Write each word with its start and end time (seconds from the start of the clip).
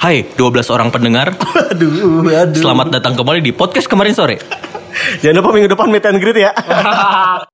Hai 0.00 0.24
12 0.32 0.64
orang 0.72 0.88
pendengar 0.88 1.36
aduh, 1.76 2.24
aduh. 2.24 2.56
Selamat 2.56 2.88
datang 2.88 3.20
kembali 3.20 3.44
di 3.44 3.52
podcast 3.52 3.84
kemarin 3.84 4.16
sore 4.16 4.40
Jangan 5.20 5.44
lupa 5.44 5.52
minggu 5.52 5.68
depan 5.68 5.92
meet 5.92 6.08
and 6.08 6.16
greet 6.24 6.40
ya. 6.40 6.56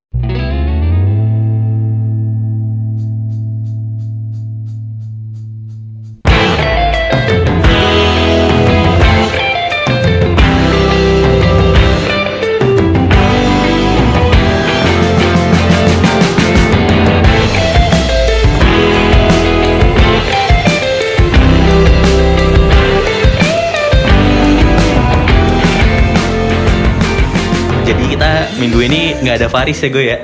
ada 29.46 29.54
Faris 29.54 29.78
ya 29.78 29.88
gue 29.94 30.04
ya 30.10 30.18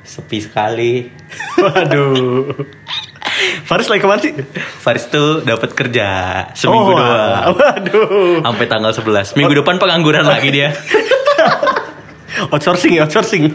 Sepi 0.00 0.40
sekali 0.40 1.12
Waduh. 1.60 2.56
Faris 3.68 3.92
lagi 3.92 4.00
ke 4.00 4.08
mana 4.08 4.20
sih? 4.24 4.32
Faris 4.80 5.12
tuh 5.12 5.44
dapat 5.44 5.76
kerja 5.76 6.08
seminggu 6.56 6.96
oh, 6.96 6.96
doang 6.96 7.52
Waduh. 7.52 8.40
Sampai 8.40 8.64
tanggal 8.64 8.96
11 8.96 9.36
Minggu 9.36 9.60
depan 9.60 9.76
pengangguran 9.76 10.24
lagi 10.24 10.48
dia 10.48 10.72
Outsourcing 12.52 12.92
ya, 13.00 13.08
outsourcing. 13.08 13.48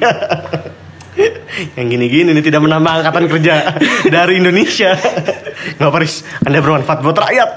Yang 1.77 1.85
gini-gini 1.85 2.33
ini 2.33 2.41
tidak 2.41 2.65
menambah 2.65 2.97
angkatan 2.97 3.29
kerja 3.29 3.77
dari 4.09 4.41
Indonesia. 4.41 4.97
Nggak 5.77 5.91
Faris, 5.93 6.25
Anda 6.41 6.65
bermanfaat 6.65 7.05
buat 7.05 7.13
rakyat. 7.13 7.49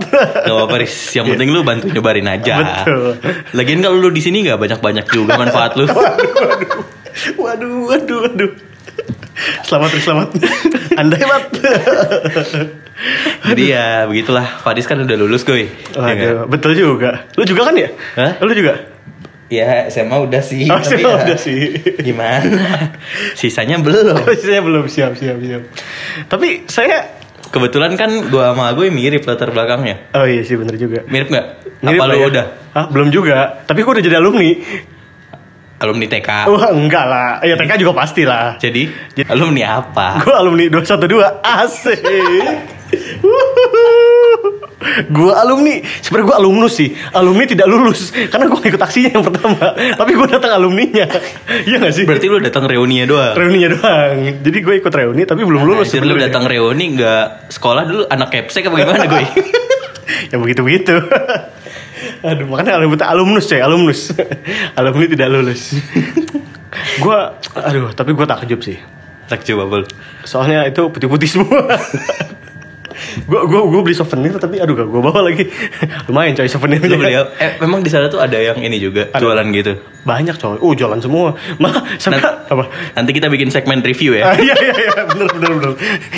Gak 0.44 0.52
apa-apa 0.52 0.84
Riz 0.84 1.16
Yang 1.16 1.32
penting 1.32 1.48
lu 1.48 1.64
bantu 1.64 1.88
nyebarin 1.88 2.28
aja 2.28 2.84
Betul. 2.84 3.16
Lagian 3.56 3.80
kalau 3.80 3.96
lu 3.96 4.12
di 4.12 4.20
sini 4.20 4.44
nggak 4.44 4.60
banyak-banyak 4.60 5.06
juga 5.08 5.40
manfaat 5.40 5.80
lu 5.80 5.88
Waduh, 5.94 6.32
waduh, 6.36 6.74
waduh. 7.38 8.52
Selamat, 9.66 9.90
Riz, 9.90 10.04
selamat. 10.06 10.28
Anda 10.94 11.16
hebat. 11.18 11.44
Jadi 13.44 13.62
ya 13.74 14.06
begitulah 14.06 14.62
Faris 14.62 14.86
kan 14.86 15.02
udah 15.02 15.16
lulus 15.18 15.42
gue 15.42 15.66
Waduh, 15.98 16.46
betul 16.46 16.78
juga. 16.78 17.26
Lu 17.34 17.42
juga 17.42 17.66
kan 17.66 17.74
ya? 17.74 17.90
Hah? 18.14 18.38
Lu 18.38 18.54
juga? 18.54 18.94
Ya 19.52 19.86
SMA 19.92 20.16
udah 20.24 20.40
sih 20.40 20.64
Oh, 20.72 20.80
tapi 20.80 21.02
SMA 21.04 21.10
ya 21.10 21.16
udah 21.26 21.38
sih. 21.38 21.60
Gimana 22.00 22.64
Sisanya 23.38 23.76
belum 23.82 24.24
saya 24.46 24.62
belum 24.62 24.86
siap, 24.88 25.18
siap, 25.18 25.36
siap. 25.42 25.62
Tapi 26.30 26.64
saya 26.70 27.22
Kebetulan 27.54 27.94
kan 27.94 28.10
gua 28.34 28.50
sama 28.50 28.74
gue 28.74 28.90
mirip 28.90 29.22
latar 29.30 29.54
belakangnya. 29.54 30.10
Oh 30.10 30.26
iya 30.26 30.42
sih 30.42 30.58
bener 30.58 30.74
juga. 30.74 31.06
Mirip 31.06 31.30
nggak? 31.30 31.46
Mirip 31.86 32.00
Apa 32.02 32.10
lu 32.10 32.16
ya. 32.18 32.26
udah? 32.26 32.46
Hah, 32.74 32.86
belum 32.90 33.14
juga. 33.14 33.62
Tapi 33.62 33.86
gue 33.86 33.92
udah 33.94 34.02
jadi 34.02 34.18
alumni. 34.18 34.58
Alumni 35.84 36.06
TK. 36.08 36.30
Wah 36.48 36.68
enggak 36.72 37.04
lah. 37.04 37.28
Ya 37.44 37.54
TK 37.54 37.72
juga 37.78 37.92
pasti 37.92 38.24
lah. 38.24 38.56
Jadi, 38.56 38.88
Jadi- 39.12 39.28
alumni 39.28 39.84
apa? 39.84 40.24
Gue 40.24 40.34
alumni 40.34 40.64
212 40.72 41.44
Asik. 41.44 42.00
gue 44.84 45.32
alumni. 45.32 45.74
Sebenarnya 46.00 46.26
gue 46.28 46.36
alumnus 46.36 46.74
sih. 46.76 46.88
Alumni 47.12 47.44
tidak 47.44 47.66
lulus 47.66 48.12
karena 48.28 48.46
gue 48.46 48.60
ikut 48.60 48.82
aksinya 48.82 49.10
yang 49.16 49.24
pertama. 49.24 49.74
Tapi 49.74 50.10
gue 50.12 50.28
datang 50.28 50.52
alumninya. 50.56 51.06
Iya 51.64 51.76
gak 51.80 51.94
sih? 51.94 52.04
Berarti 52.04 52.26
lu 52.28 52.38
datang 52.40 52.64
reuninya 52.68 53.04
doang. 53.08 53.34
Reuninya 53.34 53.68
doang. 53.74 54.14
Jadi 54.44 54.58
gue 54.60 54.74
ikut 54.78 54.92
reuni 54.92 55.22
tapi 55.24 55.42
belum 55.42 55.62
lulus. 55.64 55.90
Anjir, 55.90 56.04
lu 56.04 56.16
datang 56.16 56.44
reuni 56.44 56.96
nggak 56.96 57.50
sekolah 57.50 57.82
dulu 57.84 58.02
anak 58.06 58.28
kepsek 58.30 58.68
apa 58.68 58.76
gimana 58.76 59.04
gue? 59.08 59.24
ya 60.32 60.36
begitu 60.36 60.60
begitu. 60.62 60.94
Aduh 62.28 62.46
makanya 62.48 62.80
alumni 62.80 63.04
alumnus 63.10 63.46
coy, 63.48 63.60
alumnus. 63.60 64.00
alumni 64.78 65.06
tidak 65.10 65.28
lulus. 65.32 65.62
gue, 67.04 67.18
aduh 67.54 67.90
tapi 67.94 68.10
gue 68.12 68.26
takjub 68.26 68.60
sih. 68.60 68.78
Tak 69.24 69.40
coba 69.46 69.62
bol. 69.64 69.82
Soalnya 70.28 70.68
itu 70.68 70.84
putih-putih 70.92 71.28
semua. 71.28 71.80
Gue 73.20 73.40
gue 73.44 73.60
gue 73.64 73.80
beli 73.82 73.92
souvenir 73.92 74.34
tapi 74.36 74.58
aduh 74.58 74.72
gak 74.72 74.86
gue 74.86 75.00
bawa 75.00 75.20
lagi. 75.22 75.44
Lumayan 76.08 76.34
coy 76.34 76.46
souvenirnya. 76.46 76.86
Lu 76.86 76.96
beli 76.96 77.14
apa? 77.14 77.30
Eh, 77.36 77.50
memang 77.58 77.80
di 77.80 77.88
sana 77.88 78.06
tuh 78.06 78.18
ada 78.18 78.36
yang 78.36 78.56
ini 78.56 78.76
juga 78.76 79.08
Ada. 79.08 79.18
jualan 79.18 79.46
gitu. 79.50 79.72
Banyak 80.02 80.36
coy. 80.36 80.56
Oh 80.58 80.72
jalan 80.72 80.98
semua. 80.98 81.32
Malah 81.56 81.82
sampai 81.96 82.18
Nanti- 82.18 82.50
apa? 82.50 82.64
Nanti 82.92 83.10
kita 83.12 83.26
bikin 83.26 83.48
segmen 83.48 83.80
review 83.80 84.14
Ah, 84.16 84.32
ya. 84.32 84.42
iya 84.42 84.54
iya 84.56 84.74
iya 84.76 84.92
bener 85.06 85.28
bener 85.30 85.50
bener. 85.54 85.70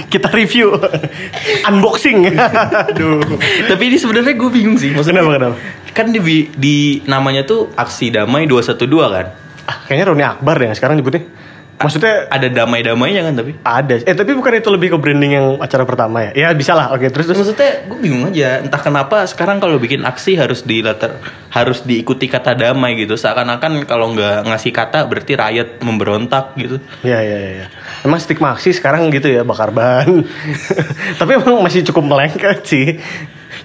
Kita 0.06 0.28
review 0.28 0.74
unboxing. 1.68 2.18
aduh. 2.90 3.20
Tapi 3.66 3.82
ini 3.84 3.96
sebenarnya 3.96 4.34
gue 4.34 4.50
bingung 4.50 4.76
sih. 4.76 4.90
Maksudnya 4.90 5.22
Kenapa 5.22 5.54
kenapa? 5.54 5.56
kan 5.92 6.12
di, 6.12 6.20
di 6.52 6.76
namanya 7.04 7.42
tuh 7.42 7.72
aksi 7.72 8.10
damai 8.10 8.44
212 8.44 8.76
kan. 9.08 9.26
Ah, 9.64 9.82
kayaknya 9.84 10.04
Roni 10.06 10.24
Akbar 10.24 10.54
deh 10.56 10.68
sekarang 10.72 10.94
nyebutnya. 10.94 11.24
Maksudnya 11.76 12.28
Ada 12.32 12.48
damai-damainya 12.48 13.20
kan 13.28 13.34
tapi. 13.36 13.52
Ada. 13.60 13.94
Eh 14.08 14.16
tapi 14.16 14.32
bukan 14.32 14.52
itu 14.56 14.70
lebih 14.72 14.96
ke 14.96 14.98
branding 14.98 15.32
yang 15.36 15.46
acara 15.60 15.84
pertama 15.84 16.24
ya? 16.24 16.30
Ya 16.32 16.48
bisa 16.56 16.72
lah. 16.72 16.96
Oke 16.96 17.12
terus 17.12 17.28
terus. 17.28 17.44
Maksudnya 17.44 17.84
gue 17.84 17.98
bingung 18.00 18.24
aja, 18.32 18.64
entah 18.64 18.80
kenapa 18.80 19.28
sekarang 19.28 19.60
kalau 19.60 19.76
bikin 19.76 20.00
aksi 20.08 20.40
harus 20.40 20.64
di 20.64 20.80
latar 20.80 21.20
harus 21.52 21.84
diikuti 21.84 22.32
kata 22.32 22.56
damai 22.56 22.96
gitu. 22.96 23.14
Seakan-akan 23.20 23.84
kalau 23.84 24.16
nggak 24.16 24.48
ngasih 24.48 24.72
kata 24.72 25.04
berarti 25.04 25.32
rakyat 25.36 25.68
memberontak 25.84 26.56
gitu. 26.56 26.80
Ya 27.04 27.20
ya 27.20 27.36
ya. 27.36 27.50
ya. 27.60 27.66
Emang 28.08 28.20
stigma 28.24 28.56
aksi 28.56 28.72
sekarang 28.72 29.12
gitu 29.12 29.28
ya 29.28 29.44
bakar 29.44 29.68
ban. 29.68 30.24
tapi 31.20 31.30
emang 31.36 31.60
masih 31.60 31.84
cukup 31.92 32.08
melengket 32.08 32.64
sih. 32.64 32.96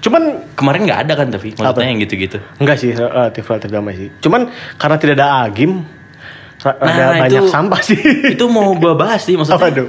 Cuman 0.04 0.52
Kemarin 0.62 0.86
nggak 0.86 1.02
ada 1.10 1.14
kan 1.18 1.28
tapi 1.34 1.58
maksudnya 1.58 1.74
Apa? 1.74 1.90
yang 1.90 1.98
gitu-gitu. 2.06 2.38
enggak 2.62 2.78
sih 2.78 2.94
relatif 2.94 3.50
relatif 3.50 3.70
damai 3.74 3.98
sih. 3.98 4.10
Cuman 4.22 4.54
karena 4.78 4.98
tidak 5.02 5.16
ada 5.18 5.42
agim, 5.42 5.82
Nah, 6.62 6.78
ada 6.78 7.26
itu- 7.26 7.42
banyak 7.42 7.44
sampah 7.50 7.82
sih. 7.82 7.98
Itu 8.38 8.46
mau 8.46 8.74
gue 8.78 8.94
bahas 8.94 9.26
sih 9.26 9.34
maksudnya. 9.34 9.58
Apa 9.58 9.74
tuh? 9.74 9.88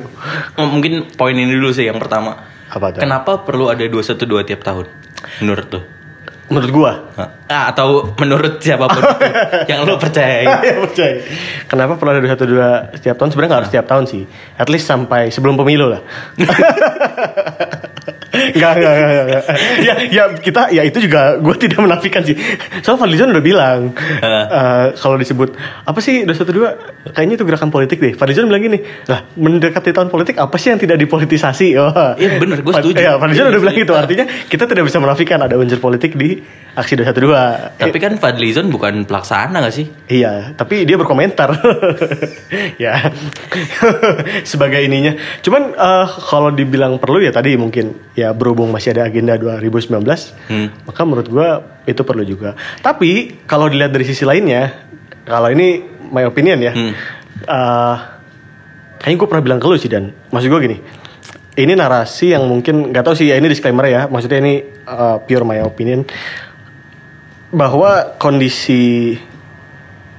Mungkin 0.56 1.12
poin 1.14 1.36
ini 1.36 1.52
dulu 1.52 1.68
sih 1.70 1.84
yang 1.84 2.00
pertama. 2.00 2.40
Apa 2.72 2.96
tuh? 2.96 3.00
Kenapa 3.04 3.44
perlu 3.44 3.68
ada 3.68 3.84
212 3.84 4.48
tiap 4.48 4.64
tahun? 4.64 4.88
Menurut 5.44 5.68
tuh? 5.68 5.84
Menurut 6.52 6.70
gua. 6.72 6.92
Ah, 7.48 7.72
atau 7.72 8.12
menurut 8.20 8.60
siapa 8.60 8.84
pun 8.84 9.00
itu 9.00 9.16
yang 9.72 9.88
lo 9.88 9.96
percaya. 9.96 10.44
ya 10.68 10.84
percaya. 10.84 11.16
Kenapa 11.64 11.96
perlu 11.96 12.12
ada 12.12 12.28
satu 12.28 12.44
dua 12.44 12.92
setiap 12.92 13.16
tahun? 13.16 13.28
Sebenarnya 13.32 13.48
nggak 13.48 13.60
harus 13.64 13.70
setiap 13.72 13.86
tahun 13.88 14.04
sih. 14.04 14.22
At 14.60 14.68
least 14.68 14.84
sampai 14.84 15.32
sebelum 15.32 15.56
pemilu 15.56 15.88
lah. 15.92 16.00
Enggak, 18.52 18.72
enggak, 18.76 18.92
enggak, 18.94 19.24
enggak. 19.26 19.44
Ya, 19.82 19.94
ya 20.08 20.24
kita, 20.36 20.62
ya 20.70 20.82
itu 20.84 20.98
juga 21.00 21.36
gue 21.36 21.54
tidak 21.58 21.78
menafikan 21.80 22.22
sih. 22.22 22.36
Soalnya 22.80 23.00
Fadlizon 23.02 23.32
udah 23.32 23.44
bilang, 23.44 23.78
eh, 23.96 24.86
kalau 24.94 25.16
disebut 25.16 25.56
apa 25.82 25.98
sih 25.98 26.22
212 26.24 27.12
kayaknya 27.12 27.34
itu 27.36 27.44
gerakan 27.44 27.70
politik 27.70 27.98
deh. 27.98 28.12
Fadlizon 28.14 28.46
bilang 28.46 28.62
gini, 28.62 28.78
lah 29.08 29.24
mendekati 29.34 29.90
tahun 29.90 30.08
politik 30.08 30.38
apa 30.38 30.56
sih 30.56 30.70
yang 30.70 30.80
tidak 30.80 31.00
dipolitisasi? 31.00 31.74
Oh. 31.76 32.14
Iya, 32.14 32.38
bener, 32.38 32.60
gua 32.62 32.78
Fad- 32.78 32.84
setuju. 32.86 33.00
Ya, 33.00 33.16
Fadlizon 33.18 33.42
Iya, 33.42 33.50
udah 33.50 33.60
bilang 33.60 33.76
iya. 33.76 33.82
gitu. 33.84 33.92
Artinya 33.96 34.24
kita 34.46 34.64
tidak 34.68 34.84
bisa 34.86 34.98
menafikan 35.00 35.38
ada 35.42 35.54
unsur 35.58 35.80
politik 35.80 36.14
di 36.14 36.38
aksi 36.72 36.96
212. 36.96 37.76
Tapi 37.76 37.98
kan 37.98 38.12
Fadlizon 38.16 38.72
bukan 38.72 39.04
pelaksana 39.04 39.60
gak 39.60 39.74
sih? 39.74 39.86
Iya, 40.08 40.56
tapi 40.56 40.84
dia 40.84 40.96
berkomentar. 40.96 41.52
ya. 42.84 43.12
Sebagai 44.50 44.80
ininya. 44.80 45.12
Cuman 45.40 45.74
eh, 45.74 46.06
kalau 46.28 46.50
dibilang 46.50 46.96
perlu 46.96 47.20
ya 47.20 47.32
tadi 47.32 47.54
mungkin 47.56 47.92
ya 48.16 48.32
berhubung 48.42 48.74
masih 48.74 48.90
ada 48.90 49.06
agenda 49.06 49.38
2019, 49.38 50.34
Hmm. 50.50 50.74
maka 50.82 51.00
menurut 51.06 51.28
gua 51.30 51.48
itu 51.86 52.02
perlu 52.02 52.26
juga. 52.26 52.58
Tapi 52.82 53.38
kalau 53.46 53.70
dilihat 53.70 53.94
dari 53.94 54.02
sisi 54.02 54.26
lainnya, 54.26 54.74
kalau 55.22 55.46
ini 55.48 55.78
my 56.10 56.26
opinion 56.26 56.58
ya. 56.58 56.74
Hmm. 56.74 56.92
eh, 57.42 57.96
kayaknya 58.98 59.18
gue 59.18 59.28
pernah 59.30 59.42
bilang 59.42 59.58
ke 59.58 59.66
lu 59.66 59.74
sih 59.74 59.90
dan 59.90 60.10
maksud 60.30 60.46
gue 60.46 60.60
gini. 60.62 60.78
Ini 61.52 61.74
narasi 61.74 62.32
yang 62.32 62.46
mungkin 62.46 62.90
nggak 62.90 63.02
tahu 63.02 63.14
sih 63.14 63.26
ya 63.26 63.34
ini 63.34 63.46
disclaimer 63.46 63.86
ya. 63.86 64.06
Maksudnya 64.06 64.38
ini 64.38 64.62
eh, 64.62 65.16
pure 65.22 65.42
my 65.42 65.58
opinion 65.62 66.06
bahwa 67.52 68.16
kondisi 68.16 69.12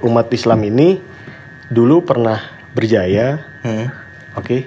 umat 0.00 0.28
Islam 0.30 0.60
ini 0.62 1.00
dulu 1.66 2.04
pernah 2.04 2.38
berjaya, 2.70 3.40
Hmm. 3.64 3.88
oke. 4.36 4.58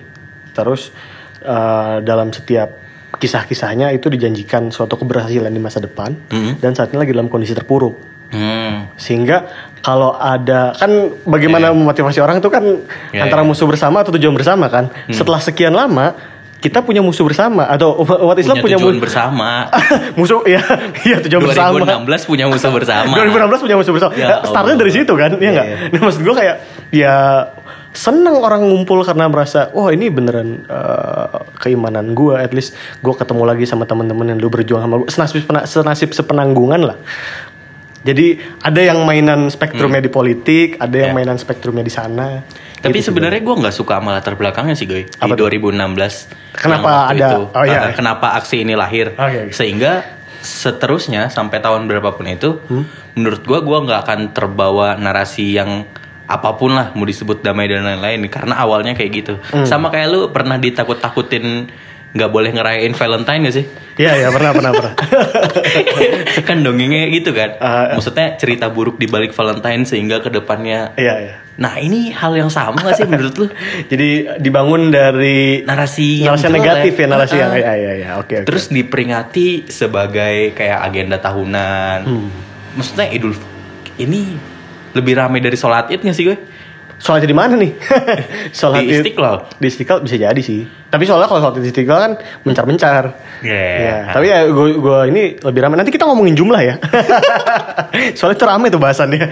Terus 0.51 0.89
eh, 1.37 1.95
dalam 2.01 2.33
setiap 2.33 2.73
kisah-kisahnya 3.17 3.89
itu 3.89 4.07
dijanjikan 4.07 4.69
suatu 4.69 4.95
keberhasilan 4.95 5.49
di 5.49 5.57
masa 5.57 5.77
depan 5.77 6.13
Hmm. 6.27 6.55
dan 6.57 6.71
saat 6.71 6.89
ini 6.89 6.99
lagi 6.99 7.11
dalam 7.11 7.27
kondisi 7.27 7.51
terpuruk. 7.51 7.97
Hmm. 8.27 8.91
Sehingga 8.93 9.47
kalau 9.79 10.11
ada 10.11 10.73
kan 10.73 10.91
bagaimana 11.23 11.71
memotivasi 11.71 12.19
orang 12.19 12.37
itu 12.37 12.47
kan 12.47 12.63
Iya, 13.09 13.23
antara 13.23 13.41
iya. 13.41 13.47
musuh 13.47 13.63
bersama 13.65 14.01
atau 14.01 14.11
tujuan 14.11 14.33
bersama 14.33 14.67
kan. 14.67 14.91
Setelah 15.07 15.39
sekian 15.39 15.71
lama 15.71 16.11
kita 16.57 16.81
punya 16.81 16.99
musuh 16.99 17.21
bersama 17.21 17.63
atau 17.65 18.01
umat 18.01 18.33
Islam 18.35 18.57
Punya 18.57 18.75
punya, 18.75 18.77
tujuan 18.81 18.97
mu- 18.97 19.03
bersama. 19.05 19.69
musuh 20.19 20.41
ya 20.43 20.59
iya 21.05 21.21
tujuan 21.21 21.39
bersama. 21.41 21.77
2016 22.03 22.25
punya 22.25 22.45
musuh 22.45 22.69
bersama. 22.69 23.13
2016 23.15 23.63
punya 23.63 23.75
musuh 23.77 23.93
bersama. 23.93 24.11
Ya 24.13 24.41
Startnya 24.43 24.75
dari 24.75 24.91
situ 24.91 25.13
kan, 25.13 25.31
iya 25.33 25.39
Iya, 25.39 25.51
nggak? 25.53 25.65
iya. 25.65 25.77
Nah, 25.93 25.99
maksud 26.03 26.21
gue 26.21 26.35
kayak 26.35 26.55
ya 26.89 27.15
seneng 27.97 28.37
orang 28.37 28.61
ngumpul 28.61 29.01
karena 29.01 29.25
merasa 29.25 29.73
wah 29.73 29.89
ini 29.89 30.13
beneran 30.13 30.69
uh, 30.69 31.49
keimanan 31.57 32.13
gue 32.13 32.37
at 32.37 32.53
least 32.53 32.77
gue 33.01 33.13
ketemu 33.17 33.41
lagi 33.49 33.65
sama 33.65 33.89
teman-teman 33.89 34.29
yang 34.29 34.37
lu 34.37 34.53
berjuang 34.53 34.85
sama 34.85 35.01
gue 35.01 35.09
senasib, 35.09 35.49
senasib 35.65 36.09
sepenanggungan 36.13 36.93
lah 36.93 36.97
jadi 38.05 38.37
ada 38.61 38.81
yang 38.93 39.01
mainan 39.01 39.49
spektrumnya 39.49 40.05
hmm. 40.05 40.07
di 40.07 40.11
politik 40.13 40.67
ada 40.77 40.93
yang 40.93 41.11
yeah. 41.11 41.17
mainan 41.17 41.41
spektrumnya 41.41 41.81
di 41.81 41.89
sana 41.89 42.45
tapi 42.77 43.01
gitu 43.01 43.09
sebenarnya 43.09 43.41
gue 43.41 43.55
nggak 43.65 43.73
suka 43.73 43.97
sama 43.97 44.13
latar 44.13 44.37
belakangnya 44.37 44.77
sih 44.77 44.85
gue 44.85 45.09
di 45.09 45.31
2016 45.33 46.53
kenapa 46.53 47.09
ada 47.09 47.17
itu. 47.17 47.41
oh 47.49 47.65
iya 47.65 47.97
kenapa 47.97 48.37
aksi 48.37 48.61
ini 48.61 48.77
lahir 48.77 49.17
okay. 49.17 49.49
sehingga 49.49 50.05
seterusnya 50.45 51.33
sampai 51.33 51.57
tahun 51.65 51.89
berapapun 51.89 52.29
itu 52.29 52.61
hmm? 52.61 53.17
menurut 53.17 53.41
gue 53.41 53.59
gue 53.65 53.77
nggak 53.89 53.99
akan 54.05 54.19
terbawa 54.37 54.93
narasi 54.93 55.57
yang 55.57 55.89
apa 56.27 56.59
pun 56.59 56.75
lah 56.75 56.91
mau 56.91 57.07
disebut 57.07 57.39
damai 57.39 57.71
dan 57.71 57.87
lain-lain 57.87 58.27
karena 58.27 58.59
awalnya 58.59 58.91
kayak 58.93 59.11
gitu 59.15 59.33
hmm. 59.39 59.63
sama 59.63 59.87
kayak 59.87 60.07
lu 60.11 60.21
pernah 60.35 60.59
ditakut-takutin 60.59 61.71
nggak 62.17 62.31
boleh 62.31 62.49
ngerayain 62.55 62.93
Valentine 62.95 63.41
gak 63.45 63.55
sih? 63.61 63.65
Iya 63.97 64.11
iya 64.15 64.27
pernah 64.31 64.51
pernah 64.55 64.71
pernah. 64.73 64.93
kan 66.47 66.57
dongengnya 66.63 67.11
gitu 67.13 67.35
kan. 67.35 67.59
Uh, 67.59 67.99
Maksudnya 67.99 68.39
cerita 68.39 68.71
buruk 68.73 68.95
di 68.97 69.05
balik 69.05 69.35
Valentine 69.35 69.83
sehingga 69.83 70.23
ke 70.23 70.33
depannya. 70.33 70.95
Iya 70.95 71.15
iya. 71.21 71.35
Nah 71.57 71.77
ini 71.81 72.13
hal 72.13 72.33
yang 72.37 72.49
sama 72.49 72.79
gak 72.79 72.97
sih 72.97 73.07
menurut 73.09 73.35
lu? 73.37 73.47
Jadi 73.91 74.39
dibangun 74.39 74.89
dari 74.89 75.61
narasi 75.61 76.25
narasi 76.25 76.47
yang 76.47 76.53
negatif 76.57 76.93
ya, 76.95 77.03
ya 77.03 77.07
narasi 77.11 77.35
uh, 77.35 77.39
yang 77.39 77.51
iya 77.53 77.73
iya 77.75 77.91
iya 77.93 78.09
oke. 78.17 78.27
Okay, 78.29 78.39
Terus 78.47 78.65
diperingati 78.71 79.67
sebagai 79.69 80.55
kayak 80.55 80.79
agenda 80.87 81.17
tahunan. 81.19 81.99
Hmm. 82.07 82.29
Maksudnya 82.79 83.13
Idul 83.13 83.35
ini 83.97 84.56
lebih 84.95 85.13
ramai 85.17 85.39
dari 85.43 85.57
sholat 85.59 85.91
id 85.91 86.03
gak 86.03 86.15
sih 86.15 86.25
gue? 86.27 86.37
Sholat 86.97 87.29
di 87.29 87.37
mana 87.37 87.53
nih? 87.53 87.77
sholat 88.57 88.81
di 88.81 88.97
Istiqlal. 88.97 89.61
Di 89.61 89.67
Istiqlal 89.69 90.01
bisa 90.01 90.17
jadi 90.17 90.41
sih. 90.41 90.65
Tapi 90.65 91.03
soalnya 91.05 91.29
kalau 91.29 91.45
sholat 91.45 91.61
di 91.61 91.69
Istiqlal 91.69 91.99
kan 92.01 92.13
mencar-mencar. 92.41 93.03
Iya. 93.45 93.53
Yeah. 93.53 93.77
Yeah. 93.77 94.01
Tapi 94.17 94.25
ya 94.33 94.39
gue 94.49 94.67
gue 94.81 94.99
ini 95.13 95.23
lebih 95.37 95.59
ramai. 95.61 95.77
Nanti 95.77 95.93
kita 95.93 96.09
ngomongin 96.09 96.33
jumlah 96.33 96.61
ya. 96.65 96.75
soalnya 98.17 98.37
itu 98.41 98.45
ramai 98.49 98.67
tuh 98.73 98.81
bahasannya. 98.81 99.25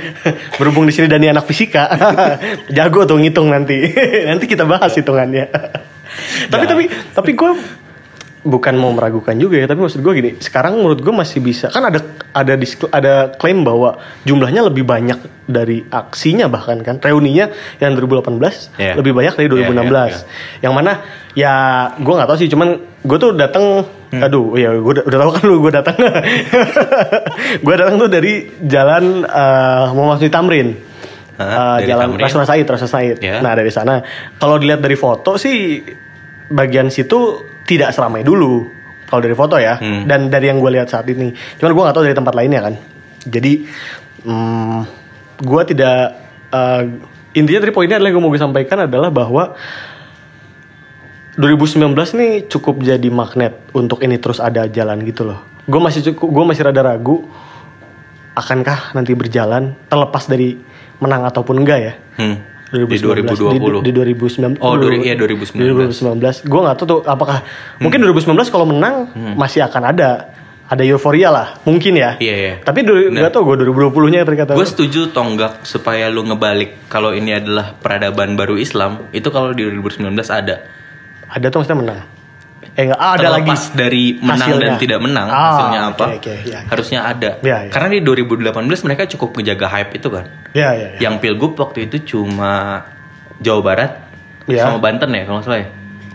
Berhubung 0.62 0.86
di 0.86 0.94
sini 0.94 1.10
Dani 1.10 1.34
anak 1.34 1.50
fisika. 1.50 1.90
Jago 2.76 3.10
tuh 3.10 3.18
ngitung 3.18 3.50
nanti. 3.50 3.82
nanti 4.30 4.46
kita 4.46 4.70
bahas 4.70 4.94
hitungannya. 4.94 5.50
tapi 6.54 6.70
tapi 6.70 6.84
tapi 7.18 7.32
gue 7.34 7.52
bukan 8.46 8.78
mau 8.78 8.94
meragukan 8.94 9.34
juga 9.42 9.58
ya 9.58 9.66
tapi 9.66 9.82
maksud 9.82 10.06
gue 10.06 10.14
gini 10.14 10.32
sekarang 10.38 10.78
menurut 10.78 11.02
gue 11.02 11.10
masih 11.10 11.42
bisa 11.42 11.74
kan 11.74 11.90
ada 11.90 12.00
ada 12.30 12.54
ada 12.94 13.14
klaim 13.42 13.66
bahwa 13.66 13.98
jumlahnya 14.22 14.70
lebih 14.70 14.86
banyak 14.86 15.18
dari 15.50 15.82
aksinya 15.90 16.46
bahkan 16.46 16.86
kan 16.86 17.02
reuninya 17.02 17.50
yang 17.82 17.98
2018 17.98 18.38
yeah. 18.78 18.94
lebih 18.94 19.18
banyak 19.18 19.34
dari 19.34 19.48
2016 19.50 19.66
yeah, 19.66 19.82
yeah, 19.82 20.06
yeah. 20.06 20.22
yang 20.62 20.74
mana 20.78 21.02
ya 21.34 21.54
gue 21.98 22.14
nggak 22.14 22.30
tahu 22.30 22.38
sih 22.38 22.50
cuman 22.54 22.78
gue 23.02 23.18
tuh 23.18 23.34
datang 23.34 23.82
hmm. 24.14 24.22
aduh 24.22 24.54
ya 24.62 24.78
gue 24.78 24.94
udah, 24.94 25.06
tahu 25.10 25.32
kan 25.34 25.44
lu 25.50 25.56
gue 25.66 25.74
datang 25.74 25.98
gue 27.66 27.76
datang 27.76 27.96
tuh 27.98 28.10
dari 28.14 28.46
jalan 28.62 29.26
uh, 29.26 29.90
Muhammad 29.92 30.22
Tamrin 30.30 30.70
Uh, 31.36 31.84
jalan 31.84 32.16
Rasul 32.16 32.48
Said, 32.48 32.64
Rasul 32.64 32.88
Said. 32.88 33.20
Yeah. 33.20 33.44
Nah 33.44 33.60
dari 33.60 33.68
sana, 33.68 34.00
kalau 34.40 34.56
dilihat 34.56 34.80
dari 34.80 34.96
foto 34.96 35.36
sih 35.36 35.84
bagian 36.48 36.88
situ 36.88 37.44
tidak 37.66 37.92
seramai 37.92 38.22
dulu 38.22 38.70
kalau 39.06 39.22
dari 39.22 39.36
foto 39.38 39.58
ya 39.58 39.78
hmm. 39.78 40.10
dan 40.10 40.30
dari 40.30 40.50
yang 40.50 40.62
gue 40.62 40.72
lihat 40.74 40.90
saat 40.90 41.06
ini. 41.10 41.34
Cuman 41.62 41.72
gue 41.74 41.84
nggak 41.86 41.96
tahu 41.96 42.06
dari 42.06 42.18
tempat 42.18 42.34
lainnya 42.38 42.62
kan. 42.62 42.74
Jadi 43.26 43.54
hmm, 44.26 44.80
gue 45.42 45.62
tidak 45.74 45.98
uh, 46.54 46.84
intinya 47.34 47.62
dari 47.66 47.74
poinnya 47.74 47.98
adalah 47.98 48.10
yang 48.14 48.18
gue 48.22 48.26
mau 48.26 48.38
sampaikan 48.38 48.86
adalah 48.86 49.10
bahwa 49.10 49.58
2019 51.36 51.92
nih 51.94 52.32
cukup 52.48 52.80
jadi 52.80 53.10
magnet 53.12 53.60
untuk 53.76 54.00
ini 54.06 54.16
terus 54.22 54.40
ada 54.40 54.70
jalan 54.70 55.04
gitu 55.04 55.28
loh. 55.28 55.42
Gue 55.66 55.82
masih 55.82 56.06
cukup 56.14 56.30
gue 56.32 56.44
masih 56.54 56.64
rada 56.70 56.82
ragu 56.86 57.26
akankah 58.36 58.94
nanti 58.94 59.12
berjalan 59.18 59.74
terlepas 59.90 60.30
dari 60.30 60.58
menang 61.02 61.28
ataupun 61.28 61.56
enggak 61.62 61.80
ya? 61.82 61.94
Hmm 62.18 62.55
2019. 62.74 62.90
Di 62.90 63.60
2020. 63.62 63.86
Di, 63.86 63.92
di 63.92 63.92
2019. 63.94 64.62
Oh, 64.62 64.74
iya 64.82 65.14
2019. 65.14 65.94
2019. 65.94 66.50
Gue 66.50 66.60
gak 66.66 66.76
tahu 66.82 66.88
tuh 66.88 67.00
apakah 67.06 67.46
hmm. 67.46 67.82
mungkin 67.84 68.00
2019 68.10 68.54
kalau 68.54 68.66
menang 68.66 69.10
hmm. 69.14 69.34
masih 69.38 69.62
akan 69.66 69.84
ada 69.94 70.10
ada 70.66 70.82
euforia 70.82 71.30
lah 71.30 71.62
mungkin 71.62 71.94
ya 71.94 72.18
iya 72.18 72.36
iya 72.36 72.54
tapi 72.66 72.82
du- 72.82 73.14
nah, 73.14 73.30
gak 73.30 73.38
tau 73.38 73.46
gue 73.46 73.70
2020 73.70 74.10
nya 74.10 74.26
terkata 74.26 74.58
gue 74.58 74.66
setuju 74.66 75.14
tonggak 75.14 75.62
supaya 75.62 76.10
lu 76.10 76.26
ngebalik 76.26 76.90
kalau 76.90 77.14
ini 77.14 77.38
adalah 77.38 77.78
peradaban 77.78 78.34
baru 78.34 78.58
Islam 78.58 79.06
itu 79.14 79.30
kalau 79.30 79.54
di 79.54 79.62
2019 79.62 80.10
ada 80.26 80.66
ada 81.30 81.46
tuh 81.54 81.62
maksudnya 81.62 81.78
menang 81.78 82.00
eh 82.76 82.84
enggak 82.92 83.00
ah, 83.00 83.16
ada 83.16 83.30
lagi 83.32 83.56
dari 83.72 84.20
menang 84.20 84.52
hasilnya. 84.52 84.68
dan 84.68 84.72
tidak 84.76 85.00
menang 85.00 85.28
ah, 85.32 85.40
hasilnya 85.48 85.82
apa 85.96 86.06
okay, 86.20 86.20
okay, 86.20 86.38
ya, 86.52 86.60
harusnya 86.68 87.00
ada 87.08 87.32
ya, 87.40 87.58
ya. 87.64 87.72
karena 87.72 87.88
di 87.96 88.00
2018 88.04 88.86
mereka 88.86 89.04
cukup 89.16 89.30
menjaga 89.40 89.68
hype 89.72 89.92
itu 89.96 90.08
kan 90.12 90.26
ya, 90.52 90.70
ya, 90.76 90.88
ya. 90.92 91.00
yang 91.08 91.24
pilgub 91.24 91.56
waktu 91.56 91.88
itu 91.88 92.04
cuma 92.04 92.84
Jawa 93.40 93.62
Barat 93.64 93.92
ya. 94.52 94.68
sama 94.68 94.84
Banten 94.84 95.08
ya 95.16 95.24
kalau 95.24 95.40
nggak 95.40 95.48
salah 95.48 95.60
ya 95.64 95.70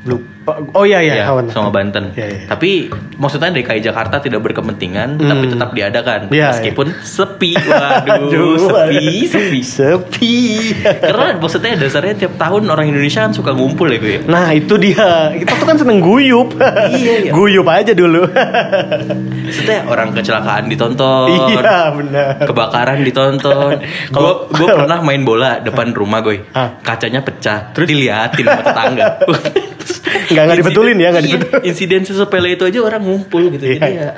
lupa 0.04 0.39
oh 0.75 0.85
iya 0.85 1.00
iya, 1.02 1.14
ya, 1.25 1.26
sama 1.50 1.70
Banten. 1.70 2.12
Ya, 2.14 2.26
ya. 2.26 2.38
tapi 2.50 2.91
maksudnya 3.17 3.52
DKI 3.52 3.81
Jakarta 3.85 4.20
tidak 4.20 4.41
berkepentingan 4.44 5.19
hmm. 5.20 5.29
tapi 5.29 5.44
tetap 5.49 5.70
diadakan. 5.73 6.20
Ya, 6.32 6.52
meskipun 6.55 6.87
ya. 6.93 7.05
sepi. 7.17 7.52
Waduh 7.56 8.56
sepi 8.58 9.11
sepi. 9.29 9.61
Sepi. 9.62 10.37
Karena 11.11 11.37
maksudnya 11.38 11.79
dasarnya 11.79 12.14
tiap 12.26 12.35
tahun 12.37 12.69
orang 12.69 12.91
Indonesia 12.91 13.26
kan 13.26 13.32
suka 13.37 13.52
ngumpul 13.52 13.91
ya 13.93 13.99
gue 14.00 14.12
ya. 14.17 14.20
nah 14.26 14.50
itu 14.50 14.75
dia. 14.81 15.35
Kita 15.37 15.52
tuh 15.61 15.67
kan 15.67 15.76
seneng 15.76 16.00
guyup. 16.00 16.56
Iya, 16.56 17.31
iya. 17.31 17.32
guyup 17.37 17.67
aja 17.69 17.93
dulu. 17.93 18.26
Maksudnya 19.46 19.87
orang 19.87 20.12
kecelakaan 20.17 20.69
ditonton. 20.69 21.29
Iya 21.53 21.94
benar. 21.94 22.44
Kebakaran 22.49 22.99
ditonton. 23.05 23.82
Kalau 24.12 24.49
gue 24.49 24.69
pernah 24.69 24.99
main 25.05 25.23
bola 25.23 25.61
depan 25.61 25.93
rumah 25.93 26.20
gue 26.25 26.49
kacanya 26.82 27.20
pecah. 27.23 27.73
Terus? 27.76 27.88
Diliatin 27.91 28.44
sama 28.46 28.62
tetangga 28.62 29.05
nggak 30.32 30.44
nggak 30.47 30.59
dibetulin 30.62 30.97
ya 30.99 31.09
nggak 31.12 31.25
iya, 31.25 31.31
dibetulin 31.37 31.62
insiden 31.65 32.03
sesepele 32.06 32.55
itu 32.55 32.65
aja 32.67 32.79
orang 32.82 33.03
ngumpul 33.03 33.50
gitu 33.53 33.65
iya. 33.67 33.75
jadi 33.79 33.93
ya. 33.94 34.12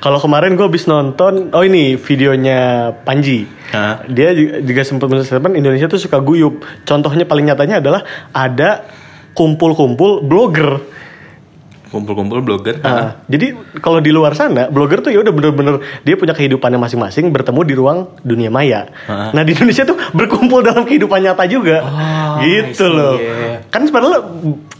Kalau 0.00 0.16
kemarin 0.16 0.56
gue 0.56 0.64
habis 0.64 0.88
nonton 0.88 1.52
oh 1.52 1.62
ini 1.62 2.00
videonya 2.00 2.90
Panji. 3.04 3.44
Hah? 3.70 4.06
dia 4.08 4.32
juga 4.62 4.80
sempat 4.86 5.12
menceritakan 5.12 5.60
Indonesia 5.60 5.86
tuh 5.86 6.00
suka 6.00 6.24
guyup. 6.24 6.64
Contohnya 6.88 7.28
paling 7.28 7.52
nyatanya 7.52 7.84
adalah 7.84 8.02
ada 8.32 8.86
kumpul-kumpul 9.36 10.24
blogger 10.24 10.80
kumpul-kumpul 11.94 12.42
blogger. 12.42 12.82
Uh, 12.82 13.14
jadi 13.30 13.54
kalau 13.78 14.02
di 14.02 14.10
luar 14.10 14.34
sana 14.34 14.66
blogger 14.66 14.98
tuh 14.98 15.14
ya 15.14 15.22
udah 15.22 15.30
bener-bener 15.30 15.78
dia 16.02 16.18
punya 16.18 16.34
kehidupannya 16.34 16.82
masing-masing 16.82 17.30
bertemu 17.30 17.60
di 17.62 17.74
ruang 17.78 17.98
dunia 18.26 18.50
maya. 18.50 18.90
Uh. 19.06 19.30
Nah 19.30 19.46
di 19.46 19.54
Indonesia 19.54 19.86
tuh 19.86 19.94
berkumpul 20.10 20.66
dalam 20.66 20.82
kehidupan 20.82 21.22
nyata 21.22 21.46
juga, 21.46 21.86
oh, 21.86 22.42
gitu 22.42 22.90
loh. 22.90 23.14
Yeah. 23.22 23.62
Kan 23.70 23.86
sebenarnya 23.86 24.18